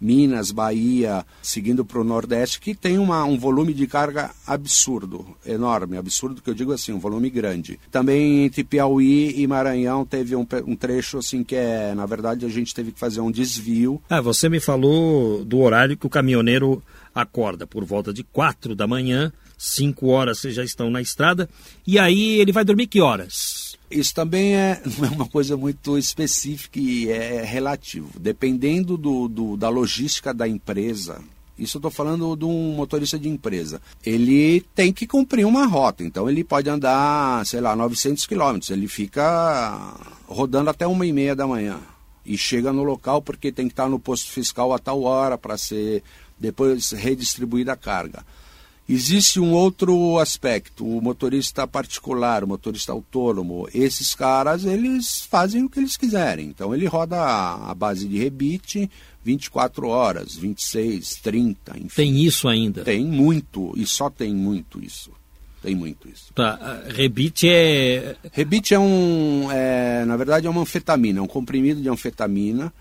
Minas, 0.00 0.52
Bahia, 0.52 1.26
seguindo 1.42 1.84
para 1.84 2.00
o 2.00 2.04
Nordeste, 2.04 2.60
que 2.60 2.74
tem 2.74 2.98
uma, 2.98 3.24
um 3.24 3.36
volume 3.36 3.74
de 3.74 3.86
carga 3.86 4.30
absurdo, 4.46 5.26
enorme, 5.44 5.96
absurdo 5.96 6.40
que 6.40 6.48
eu 6.48 6.54
digo 6.54 6.72
assim, 6.72 6.92
um 6.92 7.00
volume 7.00 7.28
grande. 7.28 7.80
Também 7.90 8.44
entre 8.44 8.62
Piauí 8.62 9.34
e 9.40 9.46
Maranhão 9.46 10.04
teve 10.04 10.36
um, 10.36 10.46
um 10.66 10.76
trecho 10.76 11.18
assim 11.18 11.42
que 11.42 11.56
é, 11.56 11.94
na 11.94 12.06
verdade, 12.06 12.46
a 12.46 12.48
gente 12.48 12.74
teve 12.74 12.92
que 12.92 13.00
fazer 13.00 13.20
um 13.20 13.30
desvio. 13.30 14.00
Ah, 14.08 14.20
você 14.20 14.48
me 14.48 14.60
falou 14.60 15.44
do 15.44 15.58
horário 15.58 15.96
que 15.96 16.06
o 16.06 16.10
caminhoneiro 16.10 16.82
acorda 17.12 17.66
por 17.66 17.84
volta 17.84 18.12
de 18.12 18.22
quatro 18.22 18.76
da 18.76 18.86
manhã, 18.86 19.32
cinco 19.56 20.08
horas 20.08 20.38
vocês 20.38 20.54
já 20.54 20.62
estão 20.62 20.90
na 20.90 21.00
estrada, 21.00 21.48
e 21.84 21.98
aí 21.98 22.38
ele 22.38 22.52
vai 22.52 22.64
dormir 22.64 22.86
que 22.86 23.00
horas? 23.00 23.67
Isso 23.90 24.14
também 24.14 24.54
é, 24.56 24.80
é 24.84 25.14
uma 25.14 25.26
coisa 25.26 25.56
muito 25.56 25.96
específica 25.96 26.78
e 26.78 27.10
é 27.10 27.42
relativo. 27.42 28.10
Dependendo 28.18 28.96
do, 28.96 29.28
do 29.28 29.56
da 29.56 29.68
logística 29.68 30.32
da 30.34 30.46
empresa, 30.46 31.20
isso 31.58 31.76
eu 31.76 31.80
estou 31.80 31.90
falando 31.90 32.36
de 32.36 32.44
um 32.44 32.72
motorista 32.72 33.18
de 33.18 33.28
empresa. 33.28 33.82
Ele 34.04 34.60
tem 34.74 34.92
que 34.92 35.06
cumprir 35.06 35.44
uma 35.44 35.66
rota, 35.66 36.04
então 36.04 36.30
ele 36.30 36.44
pode 36.44 36.70
andar, 36.70 37.44
sei 37.44 37.60
lá, 37.60 37.74
900 37.74 38.26
quilômetros. 38.26 38.70
Ele 38.70 38.86
fica 38.86 39.94
rodando 40.26 40.70
até 40.70 40.86
uma 40.86 41.04
e 41.04 41.12
meia 41.12 41.34
da 41.34 41.46
manhã 41.46 41.80
e 42.24 42.36
chega 42.36 42.72
no 42.72 42.84
local 42.84 43.22
porque 43.22 43.50
tem 43.50 43.66
que 43.66 43.72
estar 43.72 43.88
no 43.88 43.98
posto 43.98 44.30
fiscal 44.30 44.72
a 44.72 44.78
tal 44.78 45.02
hora 45.02 45.36
para 45.36 45.56
ser 45.58 46.02
depois 46.38 46.92
redistribuída 46.92 47.72
a 47.72 47.76
carga. 47.76 48.24
Existe 48.88 49.38
um 49.38 49.52
outro 49.52 50.18
aspecto, 50.18 50.86
o 50.86 51.02
motorista 51.02 51.66
particular, 51.66 52.42
o 52.42 52.48
motorista 52.48 52.90
autônomo. 52.90 53.68
Esses 53.74 54.14
caras, 54.14 54.64
eles 54.64 55.20
fazem 55.20 55.62
o 55.62 55.68
que 55.68 55.78
eles 55.78 55.96
quiserem. 55.96 56.46
Então, 56.46 56.74
ele 56.74 56.86
roda 56.86 57.20
a 57.20 57.74
base 57.74 58.08
de 58.08 58.16
rebite 58.16 58.90
24 59.22 59.88
horas, 59.88 60.36
26, 60.36 61.16
30, 61.16 61.78
enfim. 61.80 61.88
Tem 61.94 62.24
isso 62.24 62.48
ainda? 62.48 62.82
Tem 62.82 63.04
muito, 63.04 63.74
e 63.76 63.86
só 63.86 64.08
tem 64.08 64.34
muito 64.34 64.82
isso. 64.82 65.10
Tem 65.60 65.74
muito 65.74 66.08
isso. 66.08 66.32
Tá, 66.34 66.82
rebite 66.88 67.46
é... 67.46 68.16
Rebite 68.32 68.72
é 68.72 68.78
um, 68.78 69.50
é, 69.52 70.04
na 70.06 70.16
verdade, 70.16 70.46
é 70.46 70.50
uma 70.50 70.62
anfetamina, 70.62 71.18
é 71.18 71.22
um 71.22 71.26
comprimido 71.26 71.82
de 71.82 71.90
anfetamina 71.90 72.72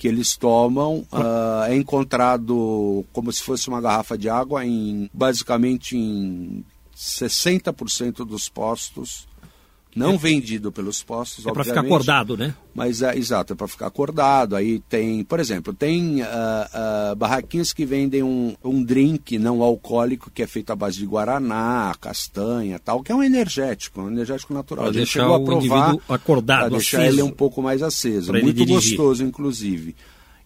que 0.00 0.08
eles 0.08 0.34
tomam 0.34 1.06
uh, 1.12 1.64
é 1.68 1.76
encontrado 1.76 3.04
como 3.12 3.30
se 3.30 3.42
fosse 3.42 3.68
uma 3.68 3.82
garrafa 3.82 4.16
de 4.16 4.30
água 4.30 4.64
em 4.64 5.10
basicamente 5.12 5.94
em 5.94 6.64
60% 6.96 8.24
dos 8.24 8.48
postos 8.48 9.28
não 9.94 10.14
é. 10.14 10.16
vendido 10.16 10.70
pelos 10.70 11.02
postos, 11.02 11.46
é 11.46 11.52
para 11.52 11.64
ficar 11.64 11.80
acordado, 11.80 12.36
né? 12.36 12.54
Mas 12.74 13.02
é 13.02 13.16
exato, 13.16 13.52
é 13.52 13.56
para 13.56 13.66
ficar 13.66 13.88
acordado. 13.88 14.54
Aí 14.54 14.78
tem, 14.88 15.24
por 15.24 15.40
exemplo, 15.40 15.74
tem 15.74 16.22
uh, 16.22 16.24
uh, 16.24 17.16
barraquinhas 17.16 17.72
que 17.72 17.84
vendem 17.84 18.22
um, 18.22 18.54
um 18.62 18.82
drink 18.82 19.38
não 19.38 19.62
alcoólico 19.62 20.30
que 20.30 20.42
é 20.42 20.46
feito 20.46 20.70
à 20.70 20.76
base 20.76 20.98
de 20.98 21.06
guaraná, 21.06 21.94
castanha, 22.00 22.78
tal, 22.78 23.02
que 23.02 23.10
é 23.10 23.14
um 23.14 23.22
energético, 23.22 24.00
um 24.00 24.08
energético 24.08 24.54
natural. 24.54 24.84
Para 24.84 24.94
deixar 24.94 25.28
o 25.28 25.44
provar, 25.44 25.64
indivíduo 25.64 26.02
acordado, 26.08 26.60
para 26.60 26.68
deixar 26.70 27.06
ele 27.06 27.22
um 27.22 27.30
pouco 27.30 27.60
mais 27.60 27.82
aceso, 27.82 28.32
muito 28.32 28.64
gostoso, 28.64 29.24
inclusive. 29.24 29.96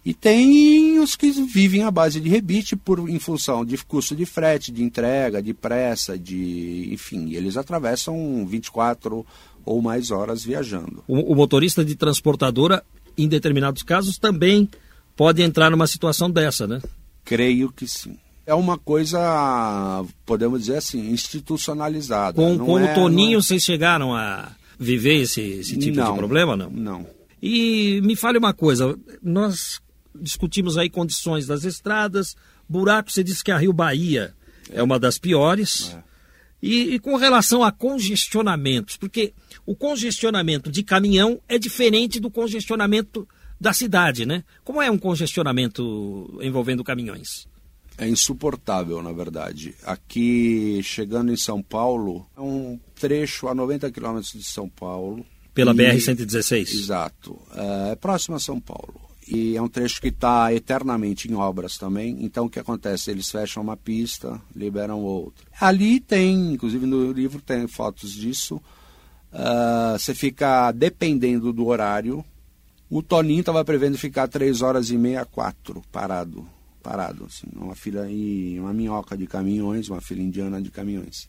E 0.05 0.13
tem 0.13 0.99
os 0.99 1.17
que 1.17 1.31
vivem 1.31 1.83
à 1.83 1.91
base 1.91 2.21
de 2.21 2.29
rebite 2.29 2.77
por, 2.77 3.09
em 3.09 3.19
função 3.19 3.65
de 3.65 3.79
custo 3.79 4.15
de 4.15 4.27
frete, 4.27 4.71
de 4.71 4.83
entrega, 4.83 5.43
de 5.43 5.55
pressa, 5.55 6.19
de. 6.19 6.91
enfim, 6.93 7.33
eles 7.33 7.57
atravessam 7.57 8.47
24 8.47 9.25
ou 9.65 9.81
mais 9.81 10.11
horas 10.11 10.45
viajando. 10.45 11.03
O, 11.09 11.33
o 11.33 11.35
motorista 11.35 11.83
de 11.83 11.95
transportadora, 11.95 12.85
em 13.17 13.27
determinados 13.27 13.83
casos, 13.83 14.19
também 14.19 14.69
pode 15.17 15.43
entrar 15.43 15.71
numa 15.71 15.87
situação 15.87 16.31
dessa, 16.31 16.67
né? 16.67 16.83
Creio 17.25 17.73
que 17.73 17.89
sim. 17.89 18.19
É 18.47 18.53
uma 18.53 18.77
coisa, 18.77 20.05
podemos 20.27 20.61
dizer 20.61 20.77
assim, 20.77 21.11
institucionalizada. 21.11 22.37
Com, 22.37 22.59
com 22.59 22.79
é, 22.79 22.93
o 22.93 22.95
Toninho, 22.95 23.39
é... 23.39 23.43
vocês 23.43 23.63
chegaram 23.63 24.15
a 24.15 24.53
viver 24.79 25.23
esse, 25.23 25.41
esse 25.41 25.79
tipo 25.79 25.97
não, 25.97 26.13
de 26.13 26.19
problema, 26.19 26.55
não? 26.55 26.69
Não. 26.69 27.07
E 27.43 28.03
me 28.03 28.15
fale 28.15 28.37
uma 28.37 28.53
coisa, 28.53 28.99
nós 29.23 29.81
discutimos 30.15 30.77
aí 30.79 30.89
condições 30.89 31.47
das 31.47 31.65
estradas, 31.65 32.37
buraco, 32.69 33.11
você 33.11 33.25
disse 33.25 33.43
que 33.43 33.51
a 33.51 33.59
Rio 33.59 33.73
Bahia 33.73 34.35
é, 34.71 34.79
é 34.79 34.83
uma 34.83 34.99
das 34.99 35.19
piores. 35.19 35.95
É. 35.95 36.15
E, 36.63 36.95
e, 36.95 36.99
com 36.99 37.17
relação 37.17 37.63
a 37.63 37.71
congestionamentos, 37.71 38.97
porque 38.97 39.35
o 39.67 39.77
congestionamento 39.77 40.71
de 40.71 40.83
caminhão 40.83 41.39
é 41.47 41.59
diferente 41.59 42.19
do 42.19 42.31
congestionamento 42.31 43.29
da 43.61 43.75
cidade, 43.75 44.25
né? 44.25 44.43
Como 44.65 44.81
é 44.81 44.91
um 44.91 44.97
congestionamento 44.97 46.39
envolvendo 46.41 46.83
caminhões? 46.83 47.47
É 47.97 48.09
insuportável, 48.09 49.03
na 49.03 49.13
verdade. 49.13 49.75
Aqui, 49.85 50.81
chegando 50.83 51.33
em 51.33 51.37
São 51.37 51.63
Paulo, 51.63 52.27
é 52.37 52.41
um 52.41 52.81
trecho 52.95 53.47
a 53.47 53.55
90 53.55 53.91
quilômetros 53.93 54.33
de 54.33 54.43
São 54.43 54.69
Paulo. 54.69 55.25
Pela 55.55 55.73
e... 55.73 55.77
BR-116? 55.77 56.73
Exato. 56.73 57.39
É, 57.55 57.93
é 57.93 57.97
próximo 57.97 58.35
a 58.35 58.41
São 58.41 58.59
Paulo. 58.59 59.01
E 59.27 59.57
é 59.57 59.63
um 59.63 59.69
trecho 59.69 60.01
que 60.01 60.09
está 60.09 60.53
eternamente 60.53 61.31
em 61.31 61.35
obras 61.35 61.79
também. 61.79 62.19
Então, 62.21 62.47
o 62.47 62.51
que 62.51 62.59
acontece? 62.59 63.11
Eles 63.11 63.31
fecham 63.31 63.63
uma 63.63 63.77
pista, 63.77 64.41
liberam 64.55 65.01
outra. 65.01 65.47
Ali 65.61 65.99
tem, 65.99 66.53
inclusive 66.53 66.85
no 66.85 67.11
livro 67.11 67.41
tem 67.41 67.67
fotos 67.67 68.13
disso. 68.13 68.57
Uh, 69.33 69.99
você 69.99 70.15
fica 70.15 70.71
dependendo 70.73 71.53
do 71.53 71.67
horário. 71.67 72.25
O 72.91 73.03
Toninho 73.03 73.41
estava 73.41 73.65
prevendo 73.65 73.97
ficar 73.97 74.29
três 74.29 74.63
horas 74.63 74.91
e 74.91 74.99
meia, 74.99 75.25
quatro, 75.25 75.83
parado 75.91 76.47
parado, 76.85 77.25
assim, 77.25 77.47
uma 77.57 77.75
fila 77.75 78.07
e 78.11 78.61
uma 78.61 78.75
minhoca 78.75 79.17
de 79.17 79.27
caminhões, 79.27 79.89
uma 79.89 80.03
fila 80.03 80.21
indiana 80.21 80.61
de 80.61 80.71
caminhões. 80.71 81.27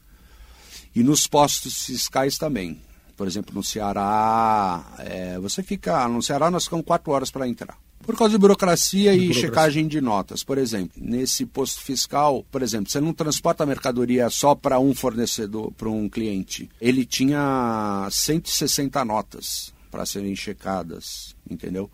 E 0.93 1.01
nos 1.01 1.25
postos 1.25 1.86
fiscais 1.86 2.38
também. 2.38 2.81
Por 3.15 3.25
exemplo, 3.25 3.55
no 3.55 3.63
Ceará, 3.63 4.84
é, 4.99 5.39
você 5.39 5.63
fica. 5.63 6.05
No 6.10 6.21
Ceará 6.21 6.51
nós 6.51 6.65
ficamos 6.65 6.86
quatro 6.86 7.13
horas 7.13 7.31
para 7.31 7.47
entrar. 7.47 7.77
Por 7.99 8.15
causa 8.15 8.34
de 8.34 8.38
burocracia 8.38 9.12
de 9.12 9.17
e 9.17 9.21
burocracia. 9.21 9.49
checagem 9.49 9.88
de 9.88 9.99
notas. 9.99 10.43
Por 10.43 10.58
exemplo, 10.58 11.01
nesse 11.01 11.45
posto 11.45 11.81
fiscal, 11.81 12.45
por 12.51 12.62
exemplo, 12.62 12.89
você 12.89 12.99
não 12.99 13.13
transporta 13.13 13.63
a 13.63 13.67
mercadoria 13.67 14.29
só 14.29 14.53
para 14.53 14.79
um 14.79 14.93
fornecedor, 14.93 15.71
para 15.71 15.89
um 15.89 16.08
cliente. 16.08 16.69
Ele 16.79 17.05
tinha 17.05 18.08
160 18.12 19.03
notas 19.03 19.73
para 19.89 20.05
serem 20.05 20.36
checadas, 20.36 21.36
entendeu? 21.49 21.89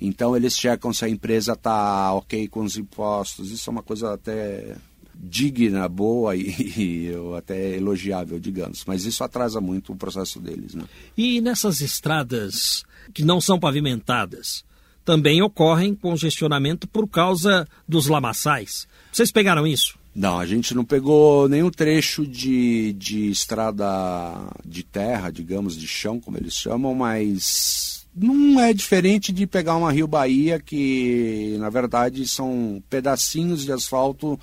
Então 0.00 0.36
eles 0.36 0.56
checam 0.56 0.92
se 0.92 1.04
a 1.04 1.08
empresa 1.08 1.52
está 1.52 2.12
ok 2.12 2.46
com 2.48 2.62
os 2.62 2.76
impostos. 2.76 3.50
Isso 3.50 3.68
é 3.68 3.72
uma 3.72 3.82
coisa 3.82 4.14
até 4.14 4.76
digna, 5.20 5.88
boa 5.88 6.36
e, 6.36 6.48
e, 6.48 7.12
até 7.36 7.76
elogiável, 7.76 8.38
digamos. 8.38 8.84
Mas 8.86 9.04
isso 9.04 9.24
atrasa 9.24 9.60
muito 9.60 9.92
o 9.92 9.96
processo 9.96 10.40
deles. 10.40 10.74
Né? 10.74 10.84
E 11.16 11.40
nessas 11.40 11.80
estradas 11.80 12.84
que 13.12 13.24
não 13.24 13.40
são 13.40 13.58
pavimentadas, 13.58 14.64
também 15.08 15.40
ocorrem 15.40 15.94
congestionamento 15.94 16.86
por 16.86 17.08
causa 17.08 17.66
dos 17.88 18.08
lamaçais. 18.08 18.86
Vocês 19.10 19.32
pegaram 19.32 19.66
isso? 19.66 19.98
Não, 20.14 20.38
a 20.38 20.44
gente 20.44 20.74
não 20.74 20.84
pegou 20.84 21.48
nenhum 21.48 21.70
trecho 21.70 22.26
de, 22.26 22.92
de 22.92 23.30
estrada 23.30 23.86
de 24.66 24.82
terra, 24.82 25.30
digamos, 25.30 25.78
de 25.78 25.88
chão, 25.88 26.20
como 26.20 26.36
eles 26.36 26.52
chamam, 26.52 26.94
mas 26.94 28.06
não 28.14 28.60
é 28.60 28.74
diferente 28.74 29.32
de 29.32 29.46
pegar 29.46 29.76
uma 29.76 29.90
Rio 29.90 30.06
Bahia, 30.06 30.60
que 30.60 31.56
na 31.58 31.70
verdade 31.70 32.28
são 32.28 32.82
pedacinhos 32.90 33.64
de 33.64 33.72
asfalto 33.72 34.38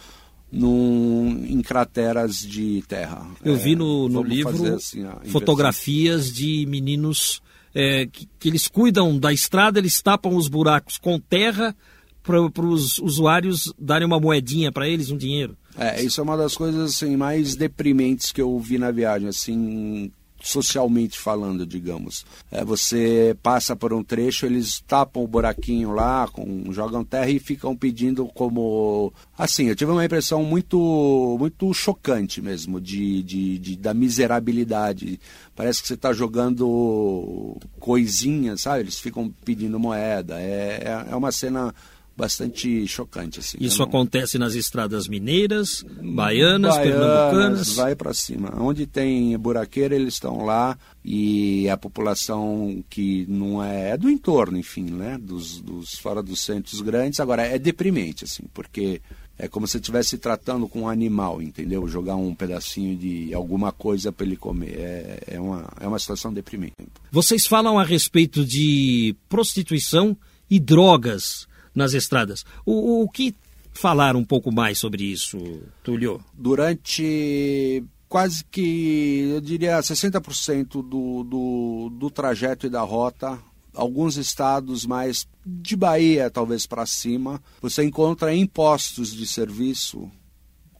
num, 0.51 1.45
em 1.47 1.61
crateras 1.61 2.39
de 2.39 2.83
terra. 2.87 3.23
Eu 3.43 3.53
é, 3.53 3.57
vi 3.57 3.75
no, 3.75 4.09
no 4.09 4.23
livro 4.23 4.73
assim, 4.73 5.05
fotografias 5.29 6.33
de 6.33 6.65
meninos 6.67 7.39
é, 7.75 8.05
que, 8.05 8.27
que, 8.39 8.47
eles 8.47 8.69
cuidam 8.69 9.19
da 9.19 9.33
estrada, 9.33 9.77
eles 9.77 10.01
tapam 10.01 10.35
os 10.35 10.47
buracos 10.47 10.97
com 10.97 11.19
terra 11.19 11.75
para 12.23 12.39
os 12.39 12.97
usuários 12.99 13.71
darem 13.77 14.07
uma 14.07 14.19
moedinha 14.19 14.71
para 14.71 14.87
eles, 14.87 15.11
um 15.11 15.17
dinheiro. 15.17 15.55
É, 15.77 16.01
isso 16.01 16.21
é 16.21 16.23
uma 16.23 16.37
das 16.37 16.55
coisas 16.55 16.95
assim, 16.95 17.17
mais 17.17 17.55
deprimentes 17.55 18.31
que 18.31 18.41
eu 18.41 18.57
vi 18.57 18.79
na 18.79 18.89
viagem. 18.89 19.27
Assim, 19.27 20.11
socialmente 20.45 21.17
falando, 21.17 21.65
digamos. 21.65 22.23
É, 22.51 22.63
você 22.63 23.35
passa 23.41 23.75
por 23.75 23.91
um 23.91 24.03
trecho, 24.03 24.45
eles 24.45 24.79
tapam 24.87 25.23
o 25.23 25.27
buraquinho 25.27 25.91
lá, 25.91 26.27
com, 26.27 26.71
jogam 26.71 27.03
terra 27.03 27.29
e 27.29 27.39
ficam 27.39 27.75
pedindo 27.75 28.27
como. 28.27 29.11
Assim, 29.37 29.65
eu 29.65 29.75
tive 29.75 29.91
uma 29.91 30.05
impressão 30.05 30.43
muito, 30.43 31.35
muito 31.39 31.73
chocante 31.73 32.41
mesmo, 32.41 32.79
de, 32.79 33.23
de, 33.23 33.57
de 33.57 33.75
da 33.75 33.93
miserabilidade. 33.93 35.19
Parece 35.55 35.81
que 35.81 35.87
você 35.87 35.95
está 35.95 36.13
jogando 36.13 37.57
coisinhas, 37.79 38.61
sabe? 38.61 38.81
Eles 38.81 38.99
ficam 38.99 39.33
pedindo 39.43 39.79
moeda. 39.79 40.39
É, 40.39 40.83
é, 40.83 41.11
é 41.11 41.15
uma 41.15 41.31
cena 41.31 41.73
bastante 42.15 42.87
chocante. 42.87 43.39
Assim, 43.39 43.57
Isso 43.59 43.79
não... 43.79 43.85
acontece 43.85 44.37
nas 44.37 44.55
estradas 44.55 45.07
mineiras, 45.07 45.83
baianas, 46.01 46.75
baianas 46.75 46.77
pernambucanas? 46.77 47.75
Vai 47.75 47.95
para 47.95 48.13
cima. 48.13 48.53
Onde 48.57 48.85
tem 48.85 49.37
buraqueira, 49.37 49.95
eles 49.95 50.13
estão 50.13 50.45
lá 50.45 50.77
e 51.03 51.69
a 51.69 51.77
população 51.77 52.83
que 52.89 53.25
não 53.27 53.63
é, 53.63 53.91
é 53.91 53.97
do 53.97 54.09
entorno, 54.09 54.57
enfim, 54.57 54.85
né? 54.85 55.17
Dos, 55.21 55.59
dos 55.61 55.95
fora 55.99 56.23
dos 56.23 56.39
centros 56.39 56.81
grandes. 56.81 57.19
Agora, 57.19 57.43
é 57.43 57.59
deprimente, 57.59 58.23
assim, 58.23 58.43
porque 58.53 59.01
é 59.37 59.49
como 59.49 59.67
se 59.67 59.77
estivesse 59.77 60.17
tratando 60.17 60.67
com 60.67 60.83
um 60.83 60.89
animal, 60.89 61.41
entendeu? 61.41 61.85
Jogar 61.87 62.15
um 62.15 62.33
pedacinho 62.33 62.95
de 62.95 63.33
alguma 63.33 63.73
coisa 63.73 64.11
para 64.11 64.25
ele 64.25 64.37
comer. 64.37 64.79
É, 64.79 65.23
é, 65.27 65.39
uma, 65.39 65.67
é 65.81 65.87
uma 65.87 65.99
situação 65.99 66.33
deprimente. 66.33 66.75
Vocês 67.11 67.45
falam 67.45 67.77
a 67.77 67.83
respeito 67.83 68.45
de 68.45 69.13
prostituição 69.27 70.15
e 70.49 70.59
drogas 70.59 71.47
nas 71.75 71.93
estradas. 71.93 72.45
O, 72.65 73.03
o 73.03 73.09
que 73.09 73.35
falar 73.73 74.15
um 74.15 74.23
pouco 74.23 74.51
mais 74.51 74.79
sobre 74.79 75.03
isso, 75.03 75.37
Túlio? 75.83 76.23
Durante 76.33 77.83
quase 78.07 78.45
que, 78.45 79.29
eu 79.33 79.41
diria, 79.41 79.79
60% 79.79 80.81
do, 80.81 81.23
do, 81.23 81.89
do 81.91 82.09
trajeto 82.09 82.65
e 82.65 82.69
da 82.69 82.81
rota, 82.81 83.37
alguns 83.73 84.15
estados 84.15 84.85
mais 84.85 85.27
de 85.45 85.75
Bahia, 85.75 86.29
talvez 86.29 86.65
para 86.65 86.85
cima, 86.85 87.41
você 87.61 87.83
encontra 87.83 88.33
impostos 88.33 89.11
de 89.13 89.27
serviço, 89.27 90.09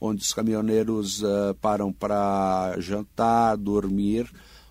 onde 0.00 0.22
os 0.22 0.32
caminhoneiros 0.32 1.22
uh, 1.22 1.54
param 1.60 1.92
para 1.92 2.76
jantar, 2.78 3.56
dormir, 3.56 4.30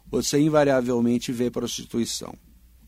você 0.09 0.39
invariavelmente 0.39 1.31
vê 1.31 1.51
prostituição. 1.51 2.33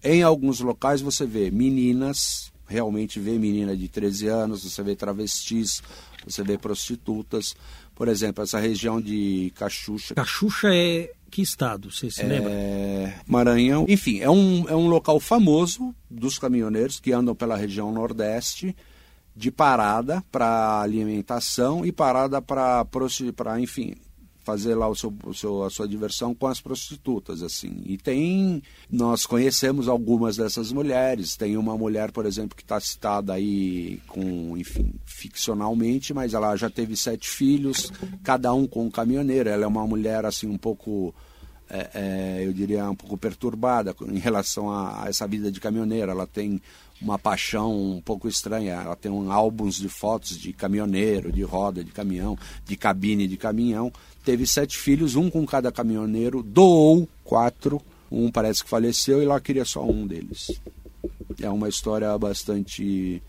Em 0.03 0.23
alguns 0.23 0.59
locais 0.59 1.01
você 1.01 1.25
vê 1.25 1.51
meninas 1.51 2.51
realmente 2.67 3.19
vê 3.19 3.37
menina 3.37 3.75
de 3.75 3.87
13 3.87 4.27
anos, 4.27 4.63
você 4.63 4.83
vê 4.83 4.95
travestis, 4.95 5.81
você 6.25 6.43
vê 6.43 6.57
prostitutas. 6.57 7.55
Por 7.95 8.07
exemplo, 8.07 8.43
essa 8.43 8.59
região 8.59 9.01
de 9.01 9.51
Cachucha. 9.55 10.13
Cachucha 10.13 10.67
é 10.71 11.11
que 11.31 11.41
estado? 11.41 11.91
Você 11.91 12.11
se 12.11 12.21
é... 12.21 12.25
lembra? 12.25 12.51
Maranhão. 13.25 13.85
Enfim, 13.87 14.19
é 14.19 14.29
um, 14.29 14.67
é 14.69 14.75
um 14.75 14.87
local 14.87 15.19
famoso 15.19 15.95
dos 16.09 16.37
caminhoneiros 16.37 16.99
que 16.99 17.11
andam 17.11 17.33
pela 17.33 17.55
região 17.55 17.91
Nordeste 17.91 18.75
de 19.35 19.51
parada 19.51 20.23
para 20.31 20.81
alimentação 20.81 21.85
e 21.85 21.91
parada 21.91 22.41
para, 22.41 22.85
enfim, 23.59 23.95
fazer 24.47 24.75
lá 24.75 24.87
o 24.87 24.95
seu, 24.95 25.13
o 25.25 25.33
seu, 25.33 25.63
a 25.63 25.69
sua 25.69 25.85
diversão 25.85 26.33
com 26.33 26.47
as 26.47 26.61
prostitutas, 26.61 27.43
assim. 27.43 27.83
E 27.85 27.97
tem, 27.97 28.63
nós 28.89 29.25
conhecemos 29.25 29.89
algumas 29.89 30.37
dessas 30.37 30.71
mulheres. 30.71 31.35
Tem 31.35 31.57
uma 31.57 31.77
mulher, 31.77 32.13
por 32.13 32.25
exemplo, 32.25 32.55
que 32.55 32.63
está 32.63 32.79
citada 32.79 33.33
aí 33.33 33.99
com, 34.07 34.57
enfim, 34.57 34.93
ficcionalmente, 35.05 36.13
mas 36.13 36.33
ela 36.33 36.55
já 36.55 36.69
teve 36.69 36.95
sete 36.95 37.27
filhos, 37.27 37.91
cada 38.23 38.53
um 38.53 38.65
com 38.65 38.85
um 38.85 38.89
caminhoneiro. 38.89 39.49
Ela 39.49 39.65
é 39.65 39.67
uma 39.67 39.85
mulher, 39.85 40.25
assim, 40.25 40.47
um 40.47 40.57
pouco... 40.57 41.13
É, 41.69 41.89
é, 41.95 42.47
eu 42.47 42.53
diria 42.53 42.89
um 42.89 42.95
pouco 42.95 43.17
perturbada 43.17 43.93
em 44.07 44.19
relação 44.19 44.71
a, 44.71 45.03
a 45.03 45.09
essa 45.09 45.27
vida 45.27 45.51
de 45.51 45.59
caminhoneira. 45.59 46.13
Ela 46.13 46.25
tem 46.25 46.61
uma 47.01 47.19
paixão 47.19 47.97
um 47.97 48.01
pouco 48.01 48.25
estranha. 48.29 48.75
Ela 48.75 48.95
tem 48.95 49.11
um 49.11 49.29
álbuns 49.29 49.75
de 49.75 49.89
fotos 49.89 50.37
de 50.39 50.53
caminhoneiro, 50.53 51.29
de 51.29 51.43
roda 51.43 51.83
de 51.83 51.91
caminhão, 51.91 52.37
de 52.63 52.77
cabine 52.77 53.27
de 53.27 53.35
caminhão. 53.35 53.91
Teve 54.27 54.45
sete 54.45 54.77
filhos, 54.77 55.15
um 55.15 55.29
com 55.29 55.45
cada 55.45 55.71
caminhoneiro, 55.71 56.43
doou 56.43 57.07
quatro. 57.23 57.81
Um 58.11 58.29
parece 58.29 58.61
que 58.61 58.69
faleceu 58.69 59.23
e 59.23 59.25
lá 59.25 59.39
queria 59.39 59.63
só 59.63 59.81
um 59.81 60.05
deles. 60.05 60.51
É 61.41 61.49
uma 61.49 61.69
história 61.69 62.17
bastante 62.17 63.23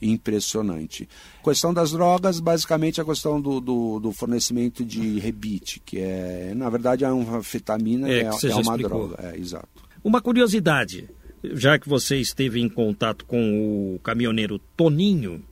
impressionante. 0.00 1.06
A 1.42 1.44
questão 1.44 1.74
das 1.74 1.90
drogas, 1.90 2.40
basicamente 2.40 3.02
a 3.02 3.04
questão 3.04 3.38
do, 3.38 3.60
do, 3.60 4.00
do, 4.00 4.12
fornecimento 4.12 4.82
de 4.82 5.18
rebite, 5.18 5.78
que 5.84 5.98
é, 5.98 6.54
na 6.56 6.70
verdade, 6.70 7.04
é 7.04 7.10
uma 7.10 7.36
anfetamina, 7.36 8.08
é, 8.08 8.20
é, 8.20 8.22
é 8.22 8.54
uma 8.54 8.60
explicou. 8.62 9.08
droga. 9.08 9.16
É, 9.22 9.38
exato. 9.38 9.68
Uma 10.02 10.22
curiosidade, 10.22 11.06
já 11.52 11.78
que 11.78 11.86
você 11.86 12.16
esteve 12.16 12.62
em 12.62 12.68
contato 12.70 13.26
com 13.26 13.94
o 13.94 13.98
caminhoneiro 13.98 14.58
Toninho, 14.74 15.44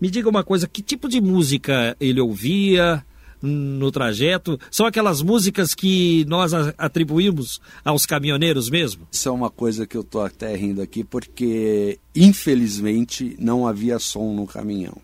me 0.00 0.08
diga 0.08 0.28
uma 0.28 0.44
coisa, 0.44 0.68
que 0.68 0.80
tipo 0.80 1.08
de 1.08 1.20
música 1.20 1.96
ele 1.98 2.20
ouvia 2.20 3.04
no 3.42 3.90
trajeto? 3.90 4.58
São 4.70 4.86
aquelas 4.86 5.20
músicas 5.20 5.74
que 5.74 6.24
nós 6.28 6.52
atribuímos 6.78 7.60
aos 7.84 8.06
caminhoneiros 8.06 8.70
mesmo? 8.70 9.06
Isso 9.10 9.28
é 9.28 9.32
uma 9.32 9.50
coisa 9.50 9.86
que 9.86 9.96
eu 9.96 10.02
estou 10.02 10.24
até 10.24 10.54
rindo 10.54 10.80
aqui, 10.80 11.02
porque 11.02 11.98
infelizmente 12.14 13.36
não 13.38 13.66
havia 13.66 13.98
som 13.98 14.32
no 14.32 14.46
caminhão. 14.46 14.96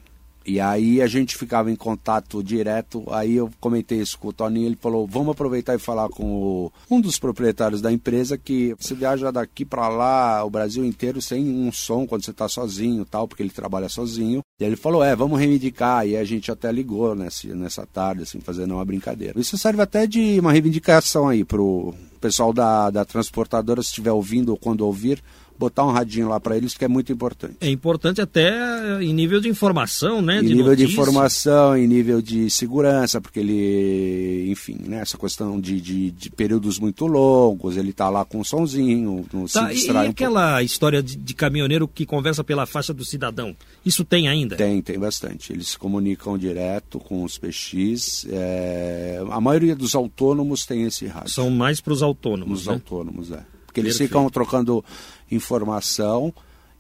E 0.49 0.59
aí 0.61 1.03
a 1.03 1.07
gente 1.07 1.37
ficava 1.37 1.71
em 1.71 1.77
contato 1.77 2.43
direto. 2.43 3.05
Aí 3.11 3.37
eu 3.37 3.51
comentei 3.61 4.01
isso 4.01 4.19
com 4.19 4.29
o 4.29 4.33
Toninho. 4.33 4.65
Ele 4.67 4.79
falou: 4.81 5.07
vamos 5.07 5.33
aproveitar 5.33 5.75
e 5.75 5.79
falar 5.79 6.09
com 6.09 6.25
o, 6.25 6.73
um 6.91 7.03
dos 7.03 7.19
proprietários 7.19 7.83
da 7.83 7.93
empresa 7.93 8.39
que 8.39 8.75
você 8.81 8.95
viaja 8.95 9.31
daqui 9.31 9.63
para 9.63 9.89
lá, 9.89 10.43
o 10.43 10.49
Brasil 10.49 10.87
inteiro, 10.87 11.21
sem 11.21 11.47
um 11.47 11.71
som 11.71 12.07
quando 12.07 12.25
você 12.25 12.31
está 12.31 12.49
sozinho 12.49 13.05
tal, 13.05 13.29
porque 13.29 13.43
ele 13.43 13.51
trabalha 13.51 13.91
sozinho. 13.91 14.41
E 14.59 14.65
ele 14.65 14.77
falou: 14.77 15.05
é, 15.05 15.15
vamos 15.15 15.39
reivindicar. 15.39 16.07
E 16.09 16.17
a 16.17 16.25
gente 16.25 16.51
até 16.51 16.73
ligou 16.73 17.15
nessa, 17.15 17.55
nessa 17.55 17.87
tarde, 17.87 18.23
assim, 18.23 18.41
fazendo 18.41 18.73
uma 18.73 18.85
brincadeira. 18.87 19.39
Isso 19.39 19.59
serve 19.59 19.83
até 19.83 20.07
de 20.07 20.41
uma 20.41 20.53
reivindicação 20.53 21.29
aí 21.29 21.45
pro 21.45 21.95
pessoal 22.23 22.55
da, 22.55 22.91
da 22.91 23.05
transportadora, 23.05 23.83
se 23.83 23.89
estiver 23.89 24.13
ouvindo 24.13 24.49
ou 24.49 24.57
quando 24.57 24.81
ouvir 24.81 25.23
botar 25.59 25.85
um 25.85 25.91
radinho 25.91 26.29
lá 26.29 26.39
para 26.39 26.57
eles, 26.57 26.75
que 26.75 26.85
é 26.85 26.89
muito 26.89 27.13
importante. 27.13 27.57
É 27.61 27.69
importante 27.69 28.21
até 28.21 29.03
em 29.03 29.13
nível 29.13 29.41
de 29.41 29.49
informação, 29.49 30.23
né? 30.23 30.39
Em 30.39 30.43
de 30.43 30.49
nível 30.55 30.67
notícia. 30.67 30.87
de 30.87 30.93
informação, 30.93 31.77
em 31.77 31.87
nível 31.87 32.23
de 32.23 32.49
segurança, 32.49 33.21
porque 33.21 33.41
ele, 33.41 34.51
enfim, 34.51 34.77
né? 34.87 35.01
Essa 35.01 35.19
questão 35.19 35.61
de, 35.61 35.81
de, 35.81 36.11
de 36.11 36.31
períodos 36.31 36.79
muito 36.79 37.07
longos, 37.07 37.77
ele 37.77 37.93
tá 37.93 38.09
lá 38.09 38.25
com 38.25 38.41
um 38.41 38.45
sonzinho, 38.45 39.27
não 39.33 39.47
tá, 39.47 39.69
se 39.69 39.75
distrai 39.75 40.07
E, 40.07 40.09
e 40.09 40.11
aquela 40.11 40.63
história 40.63 41.03
de, 41.03 41.17
de, 41.17 41.35
caminhoneiro 41.35 41.89
que 41.89 42.07
conversa 42.07 42.45
pela 42.45 42.67
faixa 42.67 42.95
do 42.95 43.05
cidadão, 43.05 43.57
isso 43.85 44.05
tem 44.05 44.29
ainda? 44.29 44.57
Tem, 44.57 44.81
tem 44.81 44.99
bastante. 44.99 45.53
Eles 45.53 45.69
se 45.69 45.79
comunicam 45.79 46.39
direto 46.39 46.99
com 46.99 47.25
os 47.25 47.39
PX. 47.39 48.27
É... 48.31 49.23
A 49.31 49.41
maioria 49.41 49.75
dos 49.75 49.95
autônomos 49.95 50.65
tem 50.65 50.85
esse 50.85 51.07
rádio. 51.07 51.31
São 51.31 51.51
mais 51.51 51.81
para 51.81 51.93
os 51.93 52.03
autônomos, 52.03 52.61
Os 52.61 52.67
né? 52.67 52.75
autônomos, 52.75 53.31
é. 53.33 53.45
Porque 53.67 53.81
eles 53.81 53.99
Perfeito. 53.99 54.09
ficam 54.09 54.31
trocando 54.31 54.85
informação 55.31 56.33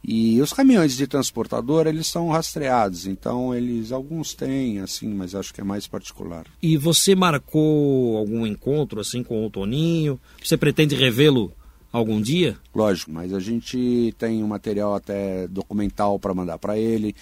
e 0.02 0.40
os 0.40 0.52
caminhões 0.52 0.96
de 0.96 1.06
transportador 1.06 1.86
eles 1.86 2.06
são 2.06 2.28
rastreados, 2.28 3.06
então 3.06 3.54
eles 3.54 3.92
alguns 3.92 4.32
têm 4.32 4.80
assim, 4.80 5.08
mas 5.08 5.34
acho 5.34 5.52
que 5.52 5.60
é 5.60 5.64
mais 5.64 5.86
particular. 5.86 6.46
E 6.62 6.76
você 6.76 7.14
marcou 7.14 8.16
algum 8.16 8.46
encontro 8.46 9.00
assim 9.00 9.22
com 9.22 9.44
o 9.44 9.50
Toninho? 9.50 10.18
Você 10.42 10.56
pretende 10.56 10.94
revê-lo 10.94 11.52
algum 11.92 12.20
dia? 12.20 12.56
Lógico, 12.74 13.10
mas 13.10 13.32
a 13.34 13.40
gente 13.40 14.14
tem 14.18 14.42
um 14.42 14.46
material 14.46 14.94
até 14.94 15.48
documental 15.48 16.18
para 16.18 16.34
mandar 16.34 16.58
para 16.58 16.78
ele 16.78 17.14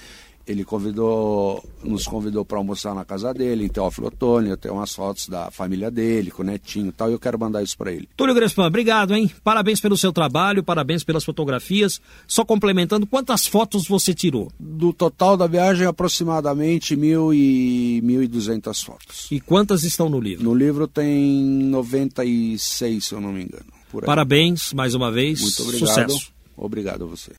ele 0.47 0.65
convidou, 0.65 1.63
nos 1.83 2.07
convidou 2.07 2.45
para 2.45 2.59
almoçar 2.59 2.95
na 2.95 3.05
casa 3.05 3.35
dele, 3.35 3.65
em 3.65 3.69
Teófilo 3.69 4.07
Otônio, 4.07 4.53
eu 4.53 4.57
tenho 4.57 4.75
umas 4.75 4.95
fotos 4.95 5.29
da 5.29 5.51
família 5.51 5.91
dele, 5.91 6.31
com 6.31 6.43
o 6.43 6.47
netinho 6.47 6.89
e 6.89 6.93
tal, 6.93 7.11
e 7.11 7.13
eu 7.13 7.19
quero 7.19 7.39
mandar 7.39 7.63
isso 7.63 7.77
para 7.77 7.93
ele. 7.93 8.09
Túlio 8.17 8.35
Grespan, 8.35 8.67
obrigado, 8.67 9.15
hein? 9.15 9.31
Parabéns 9.43 9.81
pelo 9.81 9.97
seu 9.97 10.13
trabalho, 10.13 10.63
parabéns 10.63 11.03
pelas 11.03 11.25
fotografias. 11.25 12.01
Só 12.27 12.45
complementando, 12.45 13.07
quantas 13.07 13.47
fotos 13.47 13.89
você 13.89 14.15
tirou? 14.15 14.53
Do 14.59 14.93
total 14.93 15.37
da 15.37 15.47
viagem, 15.47 15.87
aproximadamente 15.87 16.95
mil 16.95 17.35
e 17.35 18.01
mil 18.03 18.23
e 18.23 18.29
duzentas 18.29 18.83
fotos. 18.83 19.27
E 19.31 19.41
quantas 19.41 19.83
estão 19.83 20.09
no 20.09 20.21
livro? 20.21 20.45
No 20.45 20.55
livro 20.55 20.87
tem 20.87 21.43
96, 21.43 23.05
se 23.05 23.15
eu 23.15 23.21
não 23.21 23.33
me 23.33 23.45
engano. 23.45 23.67
Parabéns, 24.05 24.73
mais 24.73 24.95
uma 24.95 25.11
vez. 25.11 25.41
Muito 25.41 25.63
obrigado. 25.63 25.89
Sucesso. 25.89 26.33
Obrigado 26.57 27.05
a 27.05 27.07
você. 27.07 27.33